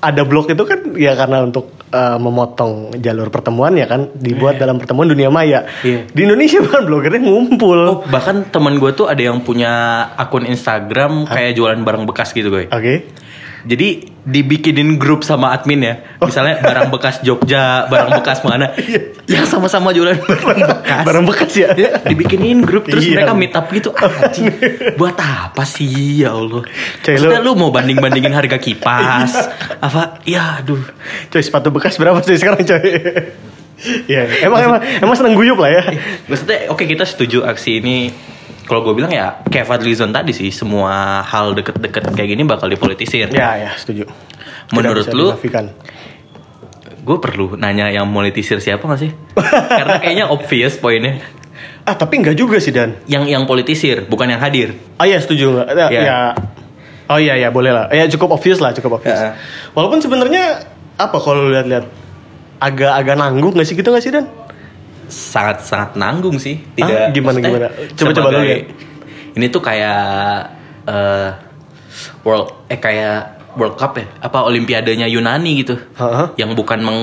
ada 0.02 0.22
blog 0.26 0.50
itu 0.50 0.64
kan 0.66 0.98
ya 0.98 1.14
karena 1.14 1.46
untuk 1.46 1.70
uh, 1.94 2.18
memotong 2.18 2.98
jalur 2.98 3.30
pertemuan 3.30 3.78
ya 3.78 3.86
kan 3.86 4.10
dibuat 4.18 4.58
yeah. 4.58 4.66
dalam 4.66 4.82
pertemuan 4.82 5.06
dunia 5.06 5.30
maya. 5.30 5.70
Yeah. 5.86 6.10
Di 6.10 6.20
Indonesia 6.26 6.58
kan 6.74 6.82
bloggernya 6.82 7.22
ngumpul. 7.22 7.78
Oh, 7.78 7.98
bahkan 8.10 8.50
teman 8.50 8.82
gue 8.82 8.90
tuh 8.90 9.06
ada 9.06 9.22
yang 9.22 9.38
punya 9.46 10.04
akun 10.18 10.50
Instagram 10.50 11.30
kayak 11.30 11.54
jualan 11.54 11.78
barang 11.78 12.04
bekas 12.10 12.34
gitu 12.34 12.50
gue. 12.50 12.66
Oke. 12.68 12.74
Okay 12.74 12.98
jadi 13.64 14.12
dibikinin 14.24 15.00
grup 15.00 15.24
sama 15.24 15.52
admin 15.52 15.80
ya. 15.80 15.94
Misalnya 16.20 16.60
barang 16.60 16.88
bekas 16.92 17.20
Jogja, 17.24 17.88
barang 17.88 18.10
bekas 18.20 18.40
mana. 18.44 18.70
Iya. 18.84 19.00
yang 19.40 19.48
sama-sama 19.48 19.88
jualan 19.96 20.20
barang 20.28 20.60
bekas. 20.60 21.04
barang 21.08 21.24
bekas 21.24 21.52
ya. 21.56 21.72
ya 21.72 21.96
dibikinin 22.04 22.60
grup 22.60 22.84
terus 22.84 23.08
iya. 23.08 23.24
mereka 23.24 23.32
meet 23.32 23.56
up 23.56 23.66
gitu. 23.72 23.90
Anjing. 23.96 24.52
Buat 25.00 25.16
apa 25.16 25.64
sih 25.64 26.20
ya 26.20 26.36
Allah? 26.36 26.68
Coy, 27.00 27.16
Maksudnya 27.16 27.40
lu 27.40 27.56
mau 27.56 27.72
banding-bandingin 27.72 28.36
harga 28.36 28.60
kipas. 28.60 29.32
apa? 29.80 30.20
Ya 30.28 30.60
aduh. 30.60 30.84
Coy 31.32 31.40
sepatu 31.40 31.72
bekas 31.72 31.96
berapa 31.96 32.20
sih 32.20 32.36
sekarang 32.36 32.60
coy? 32.68 32.84
Iya, 33.84 34.44
emang 34.44 34.60
emang 34.60 34.80
emang 35.00 35.16
seneng 35.16 35.34
guyup 35.34 35.56
lah 35.56 35.72
ya. 35.72 35.82
Maksudnya 36.28 36.68
oke 36.68 36.84
okay, 36.84 36.86
kita 36.92 37.08
setuju 37.08 37.48
aksi 37.48 37.80
ini 37.80 38.12
kalau 38.64 38.80
gue 38.80 38.94
bilang 38.96 39.12
ya 39.12 39.44
kayak 39.44 39.68
Fadlizon 39.68 40.10
tadi 40.10 40.32
sih 40.32 40.48
semua 40.48 41.20
hal 41.20 41.52
deket-deket 41.52 42.16
kayak 42.16 42.28
gini 42.32 42.42
bakal 42.48 42.72
dipolitisir. 42.72 43.28
Ya 43.32 43.60
ya 43.60 43.70
setuju. 43.76 44.08
Menurut 44.72 45.08
lu? 45.12 45.36
Gue 47.04 47.20
perlu 47.20 47.60
nanya 47.60 47.92
yang 47.92 48.08
politisir 48.08 48.64
siapa 48.64 48.88
gak 48.88 49.00
sih? 49.04 49.12
Karena 49.80 50.00
kayaknya 50.00 50.26
obvious 50.32 50.80
poinnya. 50.80 51.20
Ah 51.84 51.92
tapi 51.92 52.24
enggak 52.24 52.40
juga 52.40 52.56
sih 52.56 52.72
Dan. 52.72 52.96
Yang 53.04 53.24
yang 53.36 53.44
politisir 53.44 54.08
bukan 54.08 54.32
yang 54.32 54.40
hadir. 54.40 54.72
Ah 54.96 55.04
iya 55.04 55.20
setuju 55.20 55.52
nggak? 55.52 55.68
Ya, 55.76 55.86
ya. 55.92 56.00
ya. 56.00 56.18
Oh 57.12 57.20
iya 57.20 57.36
ya 57.36 57.52
boleh 57.52 57.76
lah. 57.76 57.92
Ya 57.92 58.08
cukup 58.08 58.40
obvious 58.40 58.64
lah 58.64 58.72
cukup 58.72 58.96
obvious. 58.96 59.20
Ya. 59.20 59.36
Walaupun 59.76 60.00
sebenarnya 60.00 60.64
apa 60.96 61.20
kalau 61.20 61.52
lihat-lihat 61.52 61.84
agak-agak 62.64 63.16
nanggung 63.20 63.52
gak 63.52 63.68
sih 63.68 63.76
gitu 63.76 63.92
gak 63.92 64.00
sih 64.00 64.08
Dan? 64.08 64.24
Sangat 65.08 65.64
sangat 65.64 65.90
nanggung 65.98 66.36
sih 66.40 66.60
tidak 66.74 66.96
ah, 66.96 67.10
gimana 67.12 67.38
gimana? 67.40 67.68
coba 67.96 68.10
coba 68.14 68.28
dulu 68.34 68.44
ya. 68.46 68.58
ini 69.34 69.46
tuh 69.50 69.62
kayak 69.62 70.02
uh, 70.88 71.30
World 72.24 72.68
eh 72.72 72.80
kayak 72.80 73.34
World 73.54 73.78
Cup 73.78 73.94
ya? 73.94 74.06
Apa 74.18 74.42
Olimpiadanya 74.50 75.06
Yunani 75.06 75.62
gitu? 75.62 75.78
Heeh. 75.78 76.26
yang 76.38 76.52
bukan 76.58 76.82
meng 76.82 77.00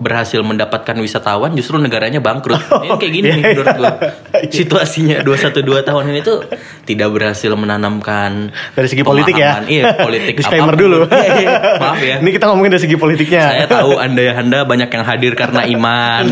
berhasil 0.00 0.40
mendapatkan 0.40 0.96
wisatawan 0.96 1.52
justru 1.52 1.76
negaranya 1.76 2.18
bangkrut. 2.18 2.58
Oh, 2.70 2.80
ini 2.80 2.96
kayak 2.96 3.12
gini 3.12 3.26
iya, 3.28 3.34
nih 3.36 3.42
iya. 3.42 3.50
menurut 3.52 3.76
gua. 3.76 3.92
Situasinya 4.56 5.16
212 5.20 5.60
tahun 5.84 6.04
ini 6.08 6.20
tuh 6.22 6.38
tidak 6.82 7.08
berhasil 7.12 7.52
menanamkan 7.52 8.48
Dari 8.72 8.88
segi 8.88 9.04
politik 9.04 9.36
ya. 9.36 9.60
Iya, 9.60 10.00
politik 10.00 10.34
Disclaimer 10.40 10.72
apa 10.72 10.78
pun. 10.78 10.82
dulu. 10.82 10.98
Iya, 11.06 11.32
iya. 11.36 11.50
Maaf 11.76 12.00
ya. 12.00 12.16
Ini 12.18 12.30
kita 12.32 12.44
ngomongin 12.48 12.70
dari 12.72 12.82
segi 12.82 12.96
politiknya. 12.96 13.44
Saya 13.52 13.66
tahu 13.68 14.00
Anda 14.00 14.22
Anda 14.32 14.58
banyak 14.64 14.88
yang 14.88 15.04
hadir 15.04 15.32
karena 15.36 15.68
iman. 15.68 16.24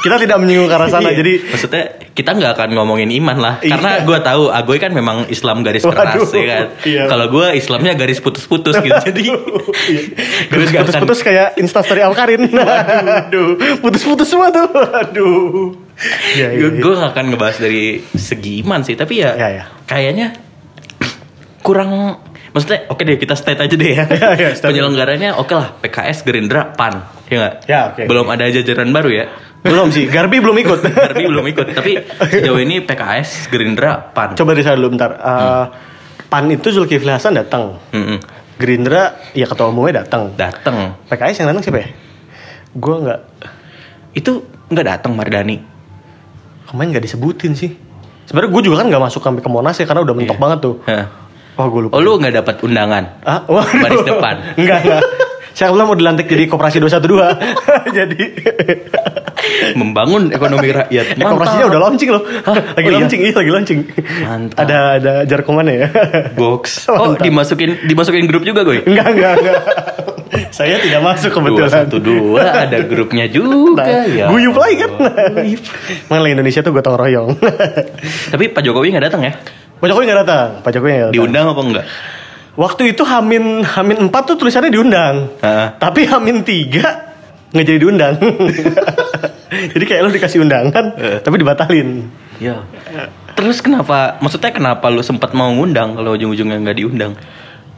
kita 0.00 0.16
tidak 0.16 0.36
menyinggung 0.38 0.70
ke 0.70 0.76
arah 0.76 0.88
sana. 0.88 1.10
Iya. 1.10 1.16
jadi 1.16 1.32
maksudnya 1.48 1.84
kita 2.14 2.30
nggak 2.30 2.52
akan 2.54 2.68
ngomongin 2.72 3.10
iman 3.18 3.36
lah 3.36 3.54
Iya. 3.58 3.74
karena 3.74 3.90
gue 4.00 4.18
tahu 4.20 4.42
Agoy 4.46 4.78
kan 4.78 4.94
memang 4.94 5.26
Islam 5.26 5.66
garis 5.66 5.82
keras 5.82 6.22
Waduh, 6.22 6.30
ya 6.32 6.46
kan 6.46 6.64
iya. 6.86 7.02
kalau 7.10 7.26
gue 7.26 7.46
Islamnya 7.54 7.98
garis 7.98 8.22
putus-putus 8.22 8.78
gitu 8.78 8.94
jadi 9.02 9.20
Iya. 9.24 9.34
Akan- 10.46 10.86
putus-putus 10.86 11.18
kayak 11.20 11.58
instastory 11.58 12.00
Alkarin. 12.00 12.46
Aduh, 13.20 13.48
putus-putus 13.78 14.26
semua 14.26 14.48
tuh. 14.48 14.68
Aduh. 14.72 15.74
Iya, 16.34 16.50
iya, 16.50 16.66
iya. 16.66 16.68
gue 16.74 16.92
gak 16.92 17.12
akan 17.12 17.24
ngebahas 17.30 17.56
dari 17.56 18.02
segi 18.10 18.60
iman 18.60 18.82
sih 18.82 18.94
tapi 18.94 19.22
ya, 19.22 19.30
Ya, 19.32 19.48
ya. 19.52 19.64
kayaknya 19.86 20.34
kurang 21.62 22.18
maksudnya 22.50 22.86
oke 22.88 22.98
deh 23.00 23.14
kita 23.14 23.34
state 23.34 23.58
aja 23.58 23.70
deh 23.70 23.92
ya, 23.92 24.04
Ya, 24.12 24.28
ya, 24.34 24.48
penyelenggaranya 24.54 25.38
oke 25.38 25.54
lah 25.54 25.70
PKS 25.78 26.22
Gerindra 26.22 26.70
PAN 26.70 26.98
ya 27.24 27.36
nggak 27.38 27.54
Ya, 27.64 27.80
oke. 27.88 28.02
belum 28.04 28.26
ada 28.26 28.44
jajaran 28.48 28.90
baru 28.90 29.10
ya 29.12 29.26
Belum 29.62 29.88
sih, 29.88 30.04
Garbi 30.06 30.44
belum 30.44 30.60
ikut. 30.60 30.80
Garbi 31.08 31.24
belum 31.24 31.46
ikut 31.48 31.72
tapi 31.72 31.96
sejauh 32.26 32.58
ini 32.58 32.84
PKS 32.84 33.48
Gerindra 33.48 33.96
PAN 34.12 34.34
Coba 34.34 34.52
saya 34.52 34.76
dulu 34.76 34.92
bentar. 34.92 35.16
Uh, 35.16 35.64
PAN 36.26 36.50
itu 36.50 36.68
Zulkifli 36.68 37.08
Hasan 37.08 37.32
datang. 37.32 37.80
Mm-mm. 37.88 38.20
Gerindra 38.58 39.16
ya 39.32 39.46
ketua 39.46 39.70
umumnya 39.70 40.04
datang. 40.04 40.36
datang 40.36 41.00
PKS 41.06 41.40
yang 41.40 41.48
datang 41.48 41.64
siapa 41.64 41.78
ya? 41.80 41.88
Gue 42.74 42.96
nggak 43.00 43.20
itu 44.14 44.32
nggak 44.70 44.86
datang 44.86 45.14
Mardani 45.14 45.58
kemarin 46.64 46.90
nggak 46.90 47.04
disebutin 47.06 47.52
sih. 47.54 47.70
Sebenarnya 48.24 48.50
gue 48.50 48.62
juga 48.66 48.82
kan 48.82 48.86
nggak 48.90 49.02
masuk 49.04 49.20
sampai 49.22 49.42
ke 49.44 49.50
Monas 49.52 49.76
ya 49.76 49.86
karena 49.86 50.02
udah 50.02 50.14
mentok 50.16 50.38
banget 50.40 50.58
tuh. 50.60 50.74
Hah. 50.86 51.06
Oh 51.54 51.70
gue 51.70 51.86
lupa. 51.86 51.94
oh 51.94 52.00
lu 52.02 52.18
nggak 52.18 52.34
dapat 52.34 52.56
undangan 52.66 53.22
Ah, 53.22 53.46
waduh. 53.46 53.78
baris 53.78 54.02
depan. 54.02 54.34
Enggak, 54.58 54.78
enggak. 54.82 55.02
Saya 55.54 55.70
belum 55.70 55.86
mau 55.86 55.94
dilantik 55.94 56.26
jadi 56.26 56.50
koperasi 56.50 56.82
212. 56.82 56.98
jadi 58.02 58.20
membangun 59.78 60.34
ekonomi 60.34 60.74
rakyat 60.74 61.14
eh, 61.14 61.22
koperasinya 61.22 61.66
udah 61.70 61.80
launching 61.80 62.10
loh. 62.10 62.26
lagi 62.74 62.74
Oh 62.74 62.90
iya? 62.90 62.98
launching, 62.98 63.20
iya 63.22 63.34
lagi 63.38 63.50
launching. 63.54 63.80
Mantap. 64.26 64.58
Ada 64.66 64.78
ada 64.98 65.12
jargongannya 65.30 65.74
ya. 65.78 65.88
box 66.34 66.90
oh 66.90 67.14
Mantap. 67.14 67.22
dimasukin 67.22 67.70
dimasukin 67.86 68.26
grup 68.26 68.42
juga 68.42 68.66
gue 68.66 68.82
enggak, 68.82 69.06
enggak, 69.14 69.32
enggak. 69.38 69.60
Saya 70.56 70.82
tidak 70.82 71.00
masuk 71.02 71.30
dua 71.30 71.38
kebetulan. 71.40 71.70
satu 71.70 71.96
dua 72.02 72.42
ada 72.66 72.78
grupnya 72.84 73.26
juga 73.30 73.86
Nah, 73.86 74.06
ya 74.06 74.26
Guyup 74.30 74.56
lagi 74.56 74.74
kan. 74.82 74.90
Mana 76.10 76.26
Indonesia 76.26 76.60
tuh 76.62 76.72
gotong 76.74 76.96
royong. 76.98 77.30
tapi 78.32 78.44
Pak 78.50 78.62
Jokowi 78.62 78.94
nggak 78.94 79.04
datang 79.10 79.22
ya 79.22 79.32
Pak 79.78 79.86
Jokowi 79.90 80.04
nggak 80.10 80.20
datang. 80.26 80.48
Pak 80.62 80.70
Jokowi 80.74 80.90
nggak 80.90 81.02
datang. 81.10 81.16
diundang 81.16 81.46
apa 81.50 81.60
enggak 81.62 81.86
Waktu 82.54 82.94
itu 82.94 83.02
Hamin 83.02 83.66
Hamin 83.66 83.98
4 84.06 84.14
tuh 84.30 84.38
tulisannya 84.38 84.70
diundang. 84.70 85.26
Heeh. 85.42 85.68
Tapi 85.74 86.06
Hamin 86.06 86.46
3 86.46 87.50
nggak 87.50 87.64
jadi 87.66 87.78
diundang. 87.82 88.14
jadi 89.74 89.84
kayak 89.86 90.00
lo 90.02 90.10
dikasih 90.10 90.42
undangan 90.42 90.94
tapi 91.22 91.34
dibatalin. 91.38 92.10
ya 92.42 92.66
terus 93.38 93.62
kenapa 93.62 94.18
maksudnya 94.18 94.50
kenapa 94.50 94.90
lu 94.90 95.02
sempat 95.02 95.34
mau 95.34 95.50
ngundang 95.54 95.94
kalau 95.94 96.18
ujung-ujungnya 96.18 96.58
nggak 96.62 96.78
diundang 96.82 97.12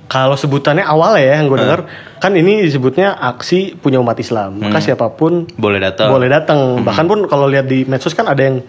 Kalau 0.06 0.38
sebutannya 0.38 0.86
awal 0.86 1.18
ya 1.18 1.42
yang 1.42 1.50
gue 1.50 1.58
dengar 1.58 1.90
kan 2.22 2.30
ini 2.32 2.62
disebutnya 2.62 3.18
aksi 3.18 3.74
punya 3.74 3.98
umat 3.98 4.14
Islam. 4.22 4.62
Maka 4.62 4.78
siapa 4.78 5.10
pun 5.10 5.50
boleh 5.58 5.82
datang 5.82 6.14
boleh 6.14 6.30
datang. 6.30 6.80
Bahkan 6.86 7.04
pun 7.10 7.18
kalau 7.26 7.50
lihat 7.50 7.66
di 7.66 7.82
medsos 7.90 8.14
kan 8.14 8.30
ada 8.30 8.38
yang 8.38 8.62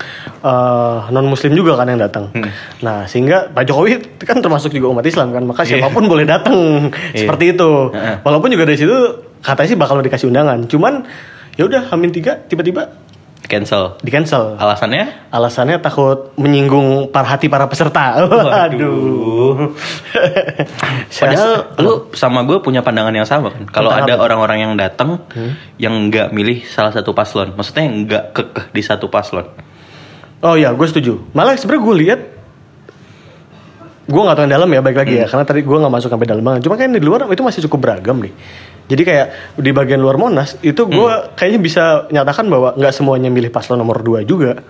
non 1.14 1.26
muslim 1.30 1.54
juga 1.54 1.78
kan 1.78 1.94
yang 1.94 2.02
datang. 2.02 2.34
Nah 2.82 3.06
sehingga 3.06 3.54
Pak 3.54 3.64
Jokowi 3.70 4.02
kan 4.30 4.42
termasuk 4.42 4.74
juga 4.74 4.90
umat 4.90 5.06
Islam 5.06 5.30
kan. 5.30 5.46
Maka 5.46 5.62
siapa 5.62 5.94
pun 5.94 6.10
boleh 6.10 6.26
datang 6.26 6.90
seperti 7.22 7.54
itu. 7.54 7.94
Walaupun 8.26 8.50
juga 8.50 8.66
dari 8.66 8.78
situ 8.82 8.98
katanya 9.46 9.70
sih 9.70 9.78
bakal 9.78 10.02
dikasih 10.02 10.34
undangan. 10.34 10.66
Cuman 10.66 11.06
ya 11.54 11.70
udah 11.70 11.94
Hamin 11.94 12.10
tiga 12.10 12.42
tiba-tiba 12.50 13.07
cancel 13.46 13.96
di 14.02 14.10
cancel. 14.10 14.58
alasannya 14.58 15.30
Alasannya 15.32 15.78
takut 15.78 16.34
menyinggung 16.36 17.14
para 17.14 17.30
hati 17.30 17.48
para 17.48 17.70
peserta. 17.70 18.18
Waduh. 18.26 19.72
Padahal 21.22 21.78
lu 21.78 22.10
sama 22.18 22.42
gue 22.44 22.58
punya 22.60 22.82
pandangan 22.82 23.14
yang 23.14 23.28
sama 23.30 23.54
kan. 23.54 23.64
Kalau 23.70 23.94
ada 23.94 24.18
orang-orang 24.18 24.66
yang 24.66 24.74
datang 24.74 25.22
yang 25.78 26.10
nggak 26.10 26.34
milih 26.34 26.66
salah 26.66 26.92
satu 26.92 27.14
paslon, 27.14 27.54
maksudnya 27.54 27.84
yang 27.86 27.96
nggak 28.10 28.24
kekeh 28.34 28.66
di 28.74 28.82
satu 28.82 29.08
paslon. 29.08 29.48
Oh 30.42 30.54
iya, 30.54 30.70
gue 30.74 30.88
setuju. 30.90 31.18
Malah 31.34 31.58
sebenarnya 31.58 31.82
gue 31.82 31.96
lihat, 31.98 32.20
gue 34.06 34.22
nggak 34.22 34.36
tahu 34.38 34.46
yang 34.46 34.54
dalam 34.54 34.70
ya, 34.70 34.82
baik 34.86 34.98
lagi 35.02 35.16
ya, 35.18 35.26
karena 35.26 35.46
tadi 35.50 35.66
gue 35.66 35.78
nggak 35.78 35.94
masuk 35.94 36.10
sampai 36.14 36.28
dalam 36.30 36.44
banget. 36.46 36.62
Cuma 36.70 36.78
kan 36.78 36.94
di 36.94 37.02
luar 37.02 37.26
itu 37.30 37.42
masih 37.42 37.62
cukup 37.66 37.80
beragam 37.90 38.22
nih. 38.22 38.34
Jadi 38.88 39.02
kayak 39.04 39.28
di 39.60 39.72
bagian 39.76 40.00
luar 40.00 40.16
Monas 40.16 40.56
itu 40.64 40.88
gue 40.88 41.14
kayaknya 41.36 41.60
bisa 41.60 41.84
nyatakan 42.08 42.48
bahwa 42.48 42.72
nggak 42.80 42.94
semuanya 42.96 43.28
milih 43.28 43.52
paslon 43.52 43.84
nomor 43.84 44.00
2 44.00 44.24
juga. 44.24 44.64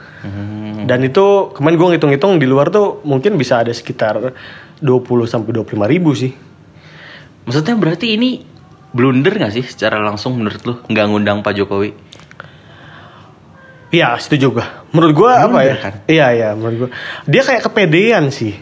Dan 0.88 1.06
itu 1.06 1.54
kemarin 1.54 1.76
gue 1.78 1.88
ngitung-ngitung 1.96 2.42
di 2.42 2.50
luar 2.50 2.74
tuh 2.74 3.06
mungkin 3.06 3.38
bisa 3.38 3.62
ada 3.62 3.70
sekitar 3.70 4.34
20 4.82 5.30
sampai 5.30 5.52
25 5.54 5.94
ribu 5.94 6.18
sih. 6.18 6.34
Maksudnya 7.46 7.76
berarti 7.78 8.18
ini 8.18 8.42
blunder 8.90 9.38
nggak 9.38 9.54
sih 9.54 9.66
secara 9.68 10.02
langsung 10.02 10.40
menurut 10.42 10.62
lu 10.66 10.74
nggak 10.90 11.06
ngundang 11.06 11.46
Pak 11.46 11.54
Jokowi? 11.54 11.92
Iya, 13.88 14.20
setuju 14.20 14.60
gue. 14.60 14.68
Menurut 14.92 15.14
gue 15.14 15.32
apa 15.32 15.60
ya? 15.64 15.76
kan? 15.80 15.94
Iya 16.10 16.28
iya, 16.34 16.50
menurut 16.58 16.78
gue 16.88 16.90
dia 17.30 17.46
kayak 17.46 17.70
kepedean 17.70 18.34
sih. 18.34 18.58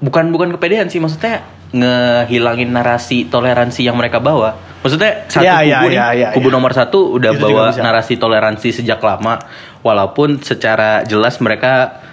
Bukan 0.00 0.32
bukan 0.32 0.56
kepedean 0.56 0.88
sih, 0.88 0.98
maksudnya 0.98 1.44
ngehilangin 1.74 2.70
narasi 2.70 3.26
toleransi 3.26 3.86
yang 3.86 3.98
mereka 3.98 4.22
bawa. 4.22 4.54
Maksudnya 4.84 5.26
satu 5.26 5.42
Iya, 5.42 5.54
kubu 5.58 5.66
iya, 5.66 5.78
nih, 5.82 5.90
iya, 5.98 6.06
iya, 6.14 6.28
kubu 6.30 6.48
iya. 6.50 6.54
nomor 6.54 6.70
satu 6.70 7.18
udah 7.18 7.32
Itu 7.34 7.42
bawa 7.42 7.74
narasi 7.74 8.14
toleransi 8.22 8.68
sejak 8.70 9.02
lama, 9.02 9.42
walaupun 9.82 10.38
secara 10.38 11.02
jelas 11.02 11.42
mereka 11.42 12.06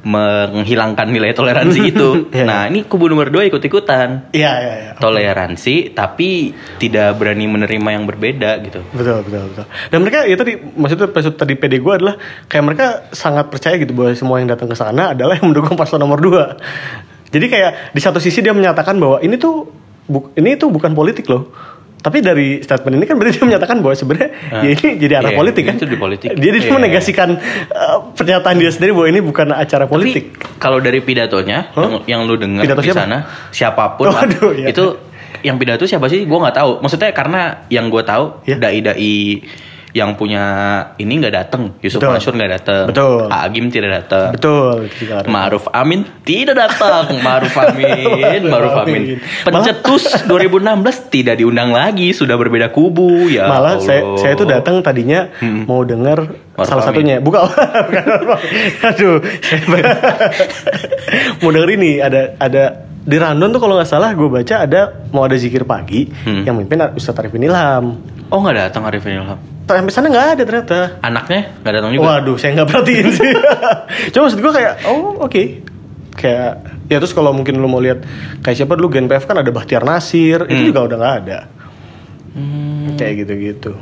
menghilangkan 0.00 1.12
nilai 1.12 1.36
toleransi 1.36 1.80
itu. 1.92 2.08
Iya, 2.32 2.44
nah 2.46 2.62
ini 2.70 2.88
kubu 2.88 3.10
nomor 3.10 3.28
dua 3.28 3.44
ikut 3.44 3.60
ikutan 3.60 4.32
Iya 4.32 4.52
iya 4.62 4.74
iya. 4.80 4.92
toleransi, 4.96 5.92
tapi 5.92 6.54
tidak 6.80 7.20
berani 7.20 7.44
menerima 7.44 7.88
yang 8.00 8.04
berbeda 8.08 8.62
gitu. 8.64 8.80
Betul, 8.96 9.26
betul, 9.28 9.52
betul. 9.52 9.66
Dan 9.92 9.98
mereka 10.00 10.24
ya 10.24 10.36
tadi 10.40 10.56
maksudnya 10.56 11.10
maksud 11.12 11.34
tadi 11.36 11.52
PD 11.58 11.82
gue 11.84 11.92
adalah 11.92 12.14
kayak 12.48 12.64
mereka 12.64 12.86
sangat 13.12 13.52
percaya 13.52 13.76
gitu 13.76 13.92
bahwa 13.92 14.14
semua 14.16 14.40
yang 14.40 14.48
datang 14.48 14.70
ke 14.72 14.76
sana 14.78 15.12
adalah 15.12 15.36
yang 15.36 15.52
mendukung 15.52 15.76
paslon 15.76 16.00
nomor 16.00 16.22
2. 16.22 17.09
Jadi 17.30 17.46
kayak 17.46 17.70
di 17.90 18.00
satu 18.00 18.18
sisi 18.18 18.38
dia 18.38 18.50
menyatakan 18.50 18.94
bahwa 18.94 19.18
ini 19.18 19.34
tuh 19.34 19.70
bu- 20.04 20.34
ini 20.34 20.54
tuh 20.54 20.68
bukan 20.68 20.90
politik 20.92 21.26
loh. 21.26 21.50
Tapi 21.96 22.18
dari 22.18 22.58
statement 22.58 22.96
ini 22.96 23.04
kan 23.04 23.14
berarti 23.14 23.36
dia 23.36 23.44
menyatakan 23.46 23.76
bahwa 23.78 23.92
sebenarnya 23.92 24.30
Ah. 24.48 24.64
ya 24.64 24.72
ini 24.72 24.88
jadi 24.96 25.20
arah 25.20 25.30
Iya, 25.30 25.36
politik 25.36 25.62
kan. 25.62 25.74
itu 25.76 25.84
di 25.84 25.94
politik. 25.94 26.28
Jadi 26.32 26.56
dia 26.58 26.64
Iya. 26.64 26.74
menegasikan 26.74 27.28
uh, 27.68 27.98
pernyataan 28.10 28.56
dia 28.56 28.70
sendiri 28.70 28.90
bahwa 28.90 29.06
ini 29.06 29.20
bukan 29.20 29.52
acara 29.52 29.84
politik. 29.84 30.32
Tapi 30.32 30.56
kalau 30.56 30.80
dari 30.80 30.98
pidatonya 30.98 31.70
Hah? 31.70 31.76
yang, 31.78 31.94
yang 32.08 32.20
lu 32.24 32.34
dengar 32.34 32.64
di 32.64 32.72
siapa? 32.82 32.96
sana, 32.96 33.18
siapa 33.50 33.94
pun 33.94 34.08
lah, 34.08 34.24
Waduh, 34.24 34.50
iya. 34.50 34.72
itu 34.72 34.96
yang 35.42 35.54
pidato 35.54 35.84
siapa 35.84 36.08
sih? 36.08 36.24
Gue 36.24 36.38
nggak 36.38 36.56
tahu. 36.56 36.80
Maksudnya 36.80 37.12
karena 37.12 37.40
yang 37.68 37.86
gue 37.86 38.00
tahu 38.00 38.42
Iya. 38.42 38.56
dai-dai 38.58 39.44
yang 39.92 40.14
punya 40.14 40.42
ini 40.96 41.16
nggak 41.16 41.34
datang, 41.34 41.74
Yusuf 41.78 41.98
Betul. 41.98 42.12
Mansur 42.12 42.32
nggak 42.32 42.50
datang, 42.52 42.82
Betul. 42.86 43.26
Agim 43.26 43.64
tidak 43.66 43.90
datang, 43.98 44.30
Betul. 44.30 44.86
itu 44.86 44.94
juga 45.00 45.12
ada. 45.20 45.26
Ma'ruf 45.26 45.64
Amin 45.70 46.00
tidak 46.20 46.54
datang, 46.56 47.16
Ma'ruf 47.20 47.54
Amin, 47.56 48.40
Ma'ruf 48.44 48.72
Amin. 48.76 49.18
Pencetus 49.42 50.24
2016 50.24 51.08
tidak 51.08 51.34
diundang 51.36 51.70
lagi, 51.70 52.10
sudah 52.10 52.34
berbeda 52.34 52.68
kubu 52.68 53.26
ya. 53.26 53.46
Malah 53.46 53.78
saya 53.78 54.02
Allah. 54.02 54.16
saya 54.16 54.32
tuh 54.34 54.46
datang 54.46 54.80
tadinya 54.80 55.28
mau 55.40 55.82
dengar 55.82 56.30
Maruf 56.50 56.66
salah 56.66 56.82
Amin. 56.82 56.88
satunya 56.92 57.14
bukan 57.18 57.40
bukan 57.88 58.02
Maruf. 58.04 58.38
aduh 58.82 59.16
mau 61.40 61.50
denger 61.50 61.70
ini 61.72 61.90
ada 61.98 62.36
ada 62.36 62.62
di 63.00 63.16
Randon 63.16 63.48
tuh 63.50 63.58
kalau 63.58 63.74
nggak 63.74 63.88
salah 63.88 64.12
gue 64.12 64.28
baca 64.28 64.54
ada 64.60 64.80
mau 65.10 65.24
ada 65.24 65.34
zikir 65.34 65.64
pagi 65.64 66.04
Hmm. 66.20 66.44
yang 66.44 66.54
mimpin 66.54 66.78
Ustadz 66.90 67.18
Arifin 67.18 67.42
Ilham 67.42 67.96
Oh 68.28 68.38
nggak 68.38 68.54
datang 68.62 68.82
Arifin 68.84 69.16
Ilham. 69.16 69.38
Sampai 69.72 69.92
sana 69.92 70.06
nggak 70.08 70.26
ada 70.30 70.42
ternyata 70.42 70.78
Anaknya 71.00 71.40
nggak 71.56 71.72
datang 71.72 71.90
juga. 71.92 72.04
waduh 72.10 72.36
saya 72.36 72.50
nggak 72.54 72.68
perhatiin 72.68 73.06
sih 73.10 73.32
cuma 74.12 74.22
maksud 74.24 74.38
gue 74.38 74.52
kayak 74.52 74.74
oh 74.84 75.20
oke 75.20 75.42
kayak 76.12 76.52
ya 76.86 76.96
terus 76.96 77.10
kalau 77.10 77.30
mungkin 77.30 77.54
lu 77.54 77.66
mau 77.66 77.78
lihat 77.78 78.02
kayak 78.40 78.56
siapa 78.56 78.74
dulu 78.74 78.90
Gen 78.90 79.06
PF 79.06 79.24
kan 79.24 79.36
ada 79.36 79.48
Bahtiar 79.48 79.82
Nasir 79.82 80.44
itu 80.44 80.56
Hmm. 80.56 80.68
juga 80.68 80.80
udah 80.84 80.96
nggak 80.96 81.16
ada 81.20 81.38
Hmm. 82.30 82.94
kayak 82.94 83.14
gitu-gitu 83.20 83.74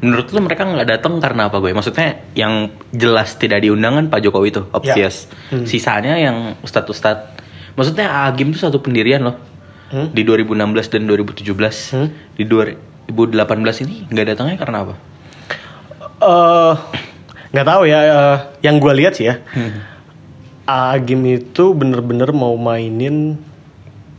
Menurut 0.00 0.32
lu 0.32 0.40
mereka 0.40 0.64
nggak 0.64 0.88
datang 0.88 1.20
karena 1.20 1.52
apa 1.52 1.60
gue? 1.60 1.76
Maksudnya 1.76 2.24
yang 2.32 2.72
jelas 2.88 3.36
tidak 3.36 3.60
diundang 3.60 3.92
kan 3.92 4.04
Pak 4.08 4.24
Jokowi 4.24 4.48
itu 4.48 4.64
obvious. 4.72 5.28
Hmm. 5.52 5.68
Sisanya 5.68 6.16
yang 6.16 6.56
ustadz-ustadz 6.64 7.36
Maksudnya 7.76 8.24
Agim 8.24 8.48
tuh 8.48 8.64
satu 8.64 8.80
pendirian 8.80 9.20
loh. 9.20 9.36
Hmm? 9.92 10.08
Di 10.08 10.24
2016 10.24 10.56
dan 10.88 11.04
2017. 11.04 11.92
Hmm? 11.92 12.08
Di 12.32 12.48
2018 13.12 13.84
ini 13.86 13.94
nggak 14.08 14.26
datangnya 14.34 14.56
karena 14.56 14.76
apa? 14.86 14.94
Uh, 16.20 16.74
nggak 17.52 17.66
tahu 17.66 17.82
ya. 17.86 17.98
Uh, 18.08 18.36
yang 18.62 18.78
gue 18.78 18.92
lihat 18.94 19.18
sih 19.18 19.28
ya. 19.28 19.42
Hmm. 19.52 19.82
Agim 20.70 21.26
itu 21.26 21.74
bener-bener 21.74 22.30
mau 22.30 22.54
mainin 22.54 23.38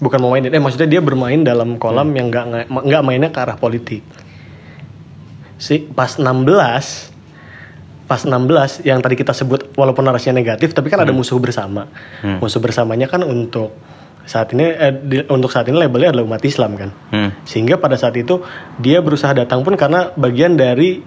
bukan 0.01 0.17
mau 0.17 0.33
mainin 0.33 0.49
eh 0.49 0.57
maksudnya 0.57 0.89
dia 0.89 0.99
bermain 0.99 1.37
dalam 1.45 1.77
kolam 1.77 2.09
hmm. 2.11 2.17
yang 2.17 2.27
nggak 2.33 2.45
nggak 2.67 3.01
mainnya 3.05 3.29
ke 3.29 3.37
arah 3.37 3.55
politik 3.55 4.01
si 5.61 5.85
pas 5.93 6.17
16 6.17 6.41
pas 8.09 8.21
16 8.25 8.81
yang 8.81 8.97
tadi 8.97 9.13
kita 9.13 9.31
sebut 9.31 9.77
walaupun 9.77 10.01
narasinya 10.01 10.41
negatif 10.41 10.73
tapi 10.73 10.89
kan 10.89 10.99
hmm. 10.99 11.05
ada 11.05 11.13
musuh 11.13 11.37
bersama 11.37 11.85
hmm. 12.25 12.41
musuh 12.41 12.57
bersamanya 12.57 13.05
kan 13.05 13.21
untuk 13.21 13.77
saat 14.25 14.53
ini 14.53 14.65
eh, 14.69 14.93
di, 14.93 15.17
untuk 15.27 15.49
saat 15.49 15.67
ini 15.67 15.77
labelnya 15.77 16.13
adalah 16.13 16.25
umat 16.35 16.43
Islam 16.45 16.77
kan 16.77 16.89
hmm. 17.11 17.45
sehingga 17.45 17.81
pada 17.81 17.97
saat 17.97 18.15
itu 18.17 18.41
dia 18.77 19.01
berusaha 19.01 19.33
datang 19.33 19.65
pun 19.65 19.73
karena 19.75 20.13
bagian 20.13 20.55
dari 20.55 21.01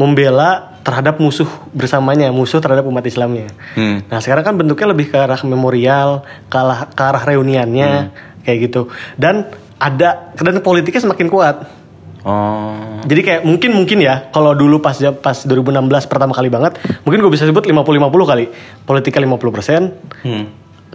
membela 0.00 0.80
terhadap 0.80 1.20
musuh 1.20 1.48
bersamanya 1.76 2.32
musuh 2.32 2.62
terhadap 2.62 2.88
umat 2.88 3.04
Islamnya 3.04 3.50
hmm. 3.76 4.08
nah 4.08 4.18
sekarang 4.22 4.46
kan 4.46 4.54
bentuknya 4.56 4.88
lebih 4.94 5.12
ke 5.12 5.18
arah 5.18 5.40
memorial 5.44 6.24
ke 6.48 6.56
arah, 6.56 6.80
ke 6.88 7.02
arah 7.02 7.22
reuniannya 7.26 7.90
hmm. 7.90 8.42
kayak 8.46 8.58
gitu 8.70 8.88
dan 9.20 9.50
ada 9.80 10.32
dan 10.36 10.60
politiknya 10.64 11.10
semakin 11.10 11.28
kuat 11.28 11.80
Oh. 12.20 13.00
Jadi 13.08 13.20
kayak 13.24 13.42
mungkin 13.48 13.72
mungkin 13.72 14.04
ya 14.04 14.28
kalau 14.28 14.52
dulu 14.52 14.84
pas 14.84 14.92
pas 15.24 15.40
2016 15.40 15.88
pertama 16.04 16.36
kali 16.36 16.52
banget, 16.52 16.76
mungkin 17.00 17.24
gue 17.24 17.32
bisa 17.32 17.48
sebut 17.48 17.64
50 17.64 17.80
50 17.80 18.12
kali. 18.28 18.44
Politika 18.84 19.16
50%, 19.24 20.28
hmm. 20.28 20.44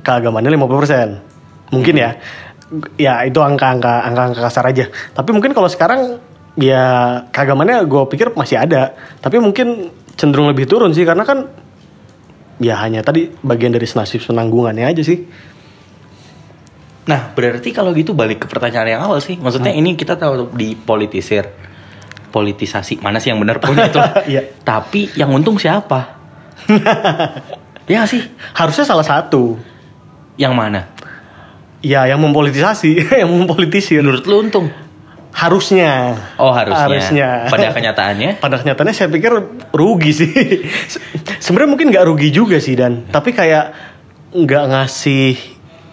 keagamannya 0.05 0.53
50%. 0.53 1.34
Mungkin 1.75 1.95
ya. 1.95 2.09
Ya 2.97 3.21
itu 3.27 3.39
angka-angka 3.43 4.07
angka-angka 4.07 4.41
kasar 4.41 4.65
aja. 4.71 4.89
Tapi 5.13 5.29
mungkin 5.35 5.53
kalau 5.53 5.69
sekarang 5.69 6.17
ya 6.55 6.83
keagamannya 7.29 7.83
gue 7.85 8.03
pikir 8.09 8.31
masih 8.33 8.57
ada, 8.57 8.95
tapi 9.19 9.37
mungkin 9.43 9.91
cenderung 10.15 10.47
lebih 10.47 10.65
turun 10.65 10.95
sih 10.95 11.03
karena 11.03 11.27
kan 11.27 11.51
ya 12.57 12.79
hanya 12.79 13.03
tadi 13.03 13.27
bagian 13.43 13.75
dari 13.75 13.85
senasib 13.85 14.23
penanggungannya 14.23 14.87
aja 14.87 15.03
sih. 15.03 15.19
Nah, 17.05 17.37
berarti 17.37 17.69
kalau 17.69 17.93
gitu 17.93 18.17
balik 18.17 18.45
ke 18.45 18.47
pertanyaan 18.49 18.97
yang 18.97 19.01
awal 19.05 19.21
sih. 19.21 19.37
Maksudnya 19.37 19.77
hmm. 19.77 19.81
ini 19.81 19.89
kita 19.93 20.17
tahu 20.17 20.49
dipolitisir. 20.57 21.45
Politisasi. 22.33 22.99
Mana 22.99 23.21
sih 23.21 23.31
yang 23.31 23.39
benar 23.39 23.61
pun 23.61 23.77
itu. 23.77 24.01
yeah. 24.33 24.43
Tapi 24.65 25.13
yang 25.15 25.31
untung 25.31 25.55
siapa? 25.61 26.17
ya 27.93 28.03
sih? 28.09 28.25
Harusnya 28.57 28.83
salah 28.83 29.05
satu. 29.05 29.55
Yang 30.35 30.53
mana? 30.57 30.81
Ya, 31.85 32.09
yang 32.09 32.17
mempolitisasi, 32.17 32.97
yang 33.21 33.29
mempolitisir. 33.29 34.01
Menurut 34.01 34.25
lu 34.25 34.41
untung? 34.41 34.67
Harusnya. 35.35 36.17
Oh, 36.41 36.49
harusnya. 36.49 36.89
Harusnya. 36.89 37.29
Pada 37.45 37.69
kenyataannya? 37.69 38.29
Pada 38.43 38.55
kenyataannya 38.57 38.95
saya 38.95 39.13
pikir 39.13 39.31
rugi 39.69 40.11
sih. 40.15 40.33
Sebenarnya 41.45 41.69
mungkin 41.69 41.93
nggak 41.93 42.05
rugi 42.09 42.33
juga 42.33 42.57
sih 42.57 42.73
dan 42.73 43.05
tapi 43.13 43.35
kayak 43.35 43.93
nggak 44.33 44.63
ngasih 44.73 45.37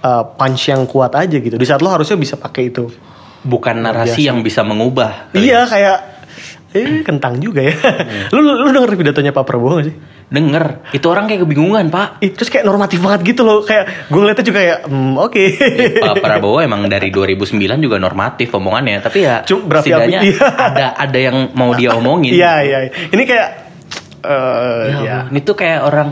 uh, 0.01 0.25
punch 0.33 0.73
yang 0.73 0.89
kuat 0.89 1.13
aja 1.13 1.37
gitu. 1.37 1.61
Di 1.61 1.67
saat 1.69 1.85
lo 1.85 1.93
harusnya 1.93 2.17
bisa 2.17 2.41
pakai 2.41 2.73
itu. 2.73 2.89
Bukan 3.43 3.83
narasi 3.83 4.31
yang 4.31 4.41
bisa 4.41 4.63
mengubah. 4.63 5.35
Iya 5.35 5.67
kayak 5.67 6.12
eh 6.73 7.05
kentang 7.05 7.37
juga 7.39 7.65
ya. 7.69 7.75
Hmm. 7.77 8.33
lu, 8.33 8.41
lu 8.47 8.53
lu 8.65 8.69
denger 8.73 8.91
pidatonya 8.97 9.33
Pak 9.33 9.45
Prabowo 9.45 9.81
gak 9.81 9.87
sih? 9.93 9.97
Denger. 10.33 10.89
Itu 10.97 11.13
orang 11.13 11.29
kayak 11.29 11.45
kebingungan, 11.45 11.93
Pak. 11.93 12.25
Ih, 12.25 12.33
terus 12.33 12.49
kayak 12.49 12.65
normatif 12.65 13.05
banget 13.05 13.37
gitu 13.37 13.45
loh. 13.45 13.61
Kayak 13.61 14.09
gue 14.09 14.21
ngeliatnya 14.21 14.45
juga 14.49 14.59
kayak 14.65 14.79
hmm, 14.89 15.13
oke. 15.21 15.33
Okay. 15.33 15.49
Pak 16.01 16.17
Prabowo 16.25 16.59
emang 16.65 16.89
dari 16.89 17.13
2009 17.13 17.61
juga 17.85 17.97
normatif 18.01 18.49
omongannya, 18.57 19.05
tapi 19.05 19.29
ya 19.29 19.45
Cuma, 19.45 19.85
setidaknya 19.85 20.21
iya. 20.25 20.47
ada 20.73 20.87
ada 20.97 21.19
yang 21.21 21.37
mau 21.53 21.77
dia 21.77 21.93
omongin. 21.93 22.33
Iya, 22.33 22.53
iya. 22.65 22.79
Ini 23.13 23.23
kayak 23.29 23.49
uh, 24.25 24.83
ya, 24.89 24.99
ya. 25.05 25.19
Ini 25.29 25.41
tuh 25.45 25.57
kayak 25.59 25.81
orang 25.85 26.11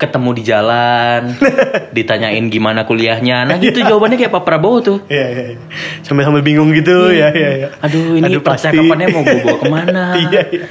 ketemu 0.00 0.30
di 0.34 0.42
jalan, 0.42 1.20
ditanyain 1.96 2.44
gimana 2.50 2.82
kuliahnya. 2.84 3.46
Nah 3.46 3.56
gitu 3.62 3.82
jawabannya 3.82 4.18
kayak 4.18 4.32
Pak 4.34 4.44
Prabowo 4.44 4.78
tuh. 4.82 4.98
Iya, 5.06 5.26
iya. 5.30 5.44
iya. 5.54 5.58
Sambil-sambil 6.02 6.42
bingung 6.42 6.74
gitu, 6.74 7.12
iya, 7.12 7.30
iya, 7.30 7.50
iya. 7.56 7.68
Aduh, 7.80 8.18
ini 8.18 8.26
Aduh, 8.26 8.42
percakapannya 8.42 9.06
mau 9.14 9.22
gue 9.22 9.38
bawa 9.40 9.56
ke 9.58 9.66
mana? 9.70 10.04
iya, 10.28 10.42
iya. 10.50 10.66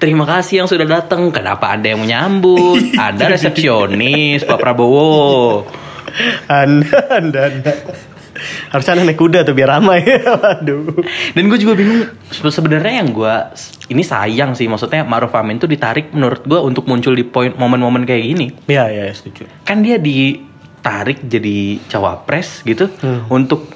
Terima 0.00 0.24
kasih 0.24 0.64
yang 0.64 0.68
sudah 0.68 0.88
datang. 0.88 1.28
Kenapa 1.28 1.72
Anda 1.72 1.92
yang 1.92 2.00
menyambut? 2.04 2.80
Anda 3.08 3.28
resepsionis 3.28 4.44
Pak 4.48 4.58
Prabowo. 4.60 5.64
Anda, 6.48 6.98
Anda, 7.10 7.40
Anda. 7.50 7.72
Harusnya 8.70 9.02
naik 9.02 9.18
kuda 9.18 9.42
tuh 9.42 9.54
biar 9.56 9.78
ramai. 9.78 10.04
Waduh. 10.42 11.04
Dan 11.34 11.42
gue 11.50 11.58
juga 11.60 11.74
bingung 11.76 12.08
sebenarnya 12.30 13.04
yang 13.04 13.10
gue 13.12 13.34
ini 13.92 14.02
sayang 14.04 14.56
sih 14.56 14.64
maksudnya 14.70 15.04
Maruf 15.04 15.34
Amin 15.36 15.60
tuh 15.60 15.68
ditarik 15.68 16.14
menurut 16.16 16.44
gue 16.44 16.60
untuk 16.60 16.88
muncul 16.88 17.12
di 17.12 17.24
poin 17.24 17.52
momen-momen 17.52 18.08
kayak 18.08 18.22
gini. 18.24 18.46
Iya 18.68 18.88
iya 18.90 19.04
setuju. 19.12 19.44
Kan 19.66 19.84
dia 19.84 20.00
ditarik 20.00 21.24
jadi 21.24 21.80
cawapres 21.88 22.64
gitu 22.64 22.88
hmm. 22.88 23.28
untuk 23.28 23.68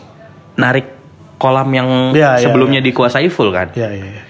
narik 0.59 0.99
kolam 1.39 1.71
yang 1.71 1.89
ya, 2.13 2.37
sebelumnya 2.43 2.83
ya, 2.83 2.85
ya. 2.85 2.89
dikuasai 2.91 3.29
full 3.31 3.55
kan. 3.55 3.71
Iya 3.77 3.91
iya. 3.95 4.09
Ya. 4.19 4.23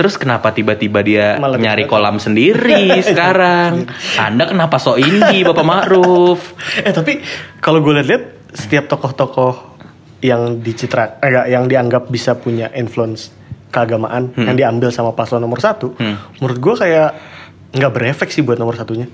Terus 0.00 0.16
kenapa 0.16 0.48
tiba-tiba 0.56 1.04
dia 1.04 1.36
Malah 1.36 1.60
nyari 1.60 1.84
kolam 1.84 2.16
sendiri 2.16 2.96
sekarang? 3.12 3.84
Anda 4.16 4.48
kenapa 4.48 4.80
so 4.80 4.96
ini 4.96 5.44
Bapak 5.44 5.60
Ma'ruf? 5.60 6.40
Eh 6.86 6.92
tapi 6.96 7.20
kalau 7.60 7.84
gue 7.84 8.00
lihat-lihat 8.00 8.24
setiap 8.56 8.88
tokoh-tokoh 8.88 9.69
yang 10.20 10.60
dicitra 10.60 11.20
enggak 11.20 11.46
yang 11.48 11.64
dianggap 11.64 12.02
bisa 12.12 12.36
punya 12.36 12.68
influence 12.76 13.32
keagamaan 13.72 14.34
hmm. 14.36 14.46
yang 14.46 14.56
diambil 14.56 14.88
sama 14.92 15.16
paslon 15.16 15.40
nomor 15.40 15.62
satu 15.62 15.96
hmm. 15.96 16.40
menurut 16.40 16.58
gue 16.58 16.74
kayak 16.76 17.10
nggak 17.70 17.92
berefek 17.94 18.28
sih 18.28 18.42
buat 18.42 18.58
nomor 18.58 18.76
satunya 18.76 19.06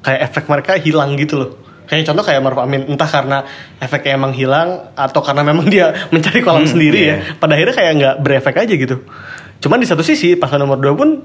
kayak 0.00 0.20
efek 0.30 0.44
mereka 0.46 0.78
hilang 0.78 1.18
gitu 1.18 1.34
loh 1.36 1.50
kayak 1.88 2.04
contoh 2.04 2.24
kayak 2.24 2.40
Maruf 2.44 2.60
Amin 2.60 2.84
entah 2.84 3.08
karena 3.08 3.42
efeknya 3.80 4.20
emang 4.20 4.32
hilang 4.36 4.92
atau 4.92 5.20
karena 5.24 5.42
memang 5.42 5.66
dia 5.66 5.92
mencari 6.14 6.40
kolam 6.44 6.64
hmm, 6.64 6.72
sendiri 6.72 7.00
yeah. 7.00 7.18
ya 7.20 7.36
pada 7.40 7.56
akhirnya 7.56 7.74
kayak 7.74 7.92
nggak 7.98 8.14
berefek 8.22 8.56
aja 8.60 8.74
gitu 8.76 8.96
cuman 9.58 9.78
di 9.82 9.86
satu 9.88 10.06
sisi 10.06 10.38
paslon 10.38 10.64
nomor 10.64 10.78
dua 10.78 10.94
pun 10.94 11.18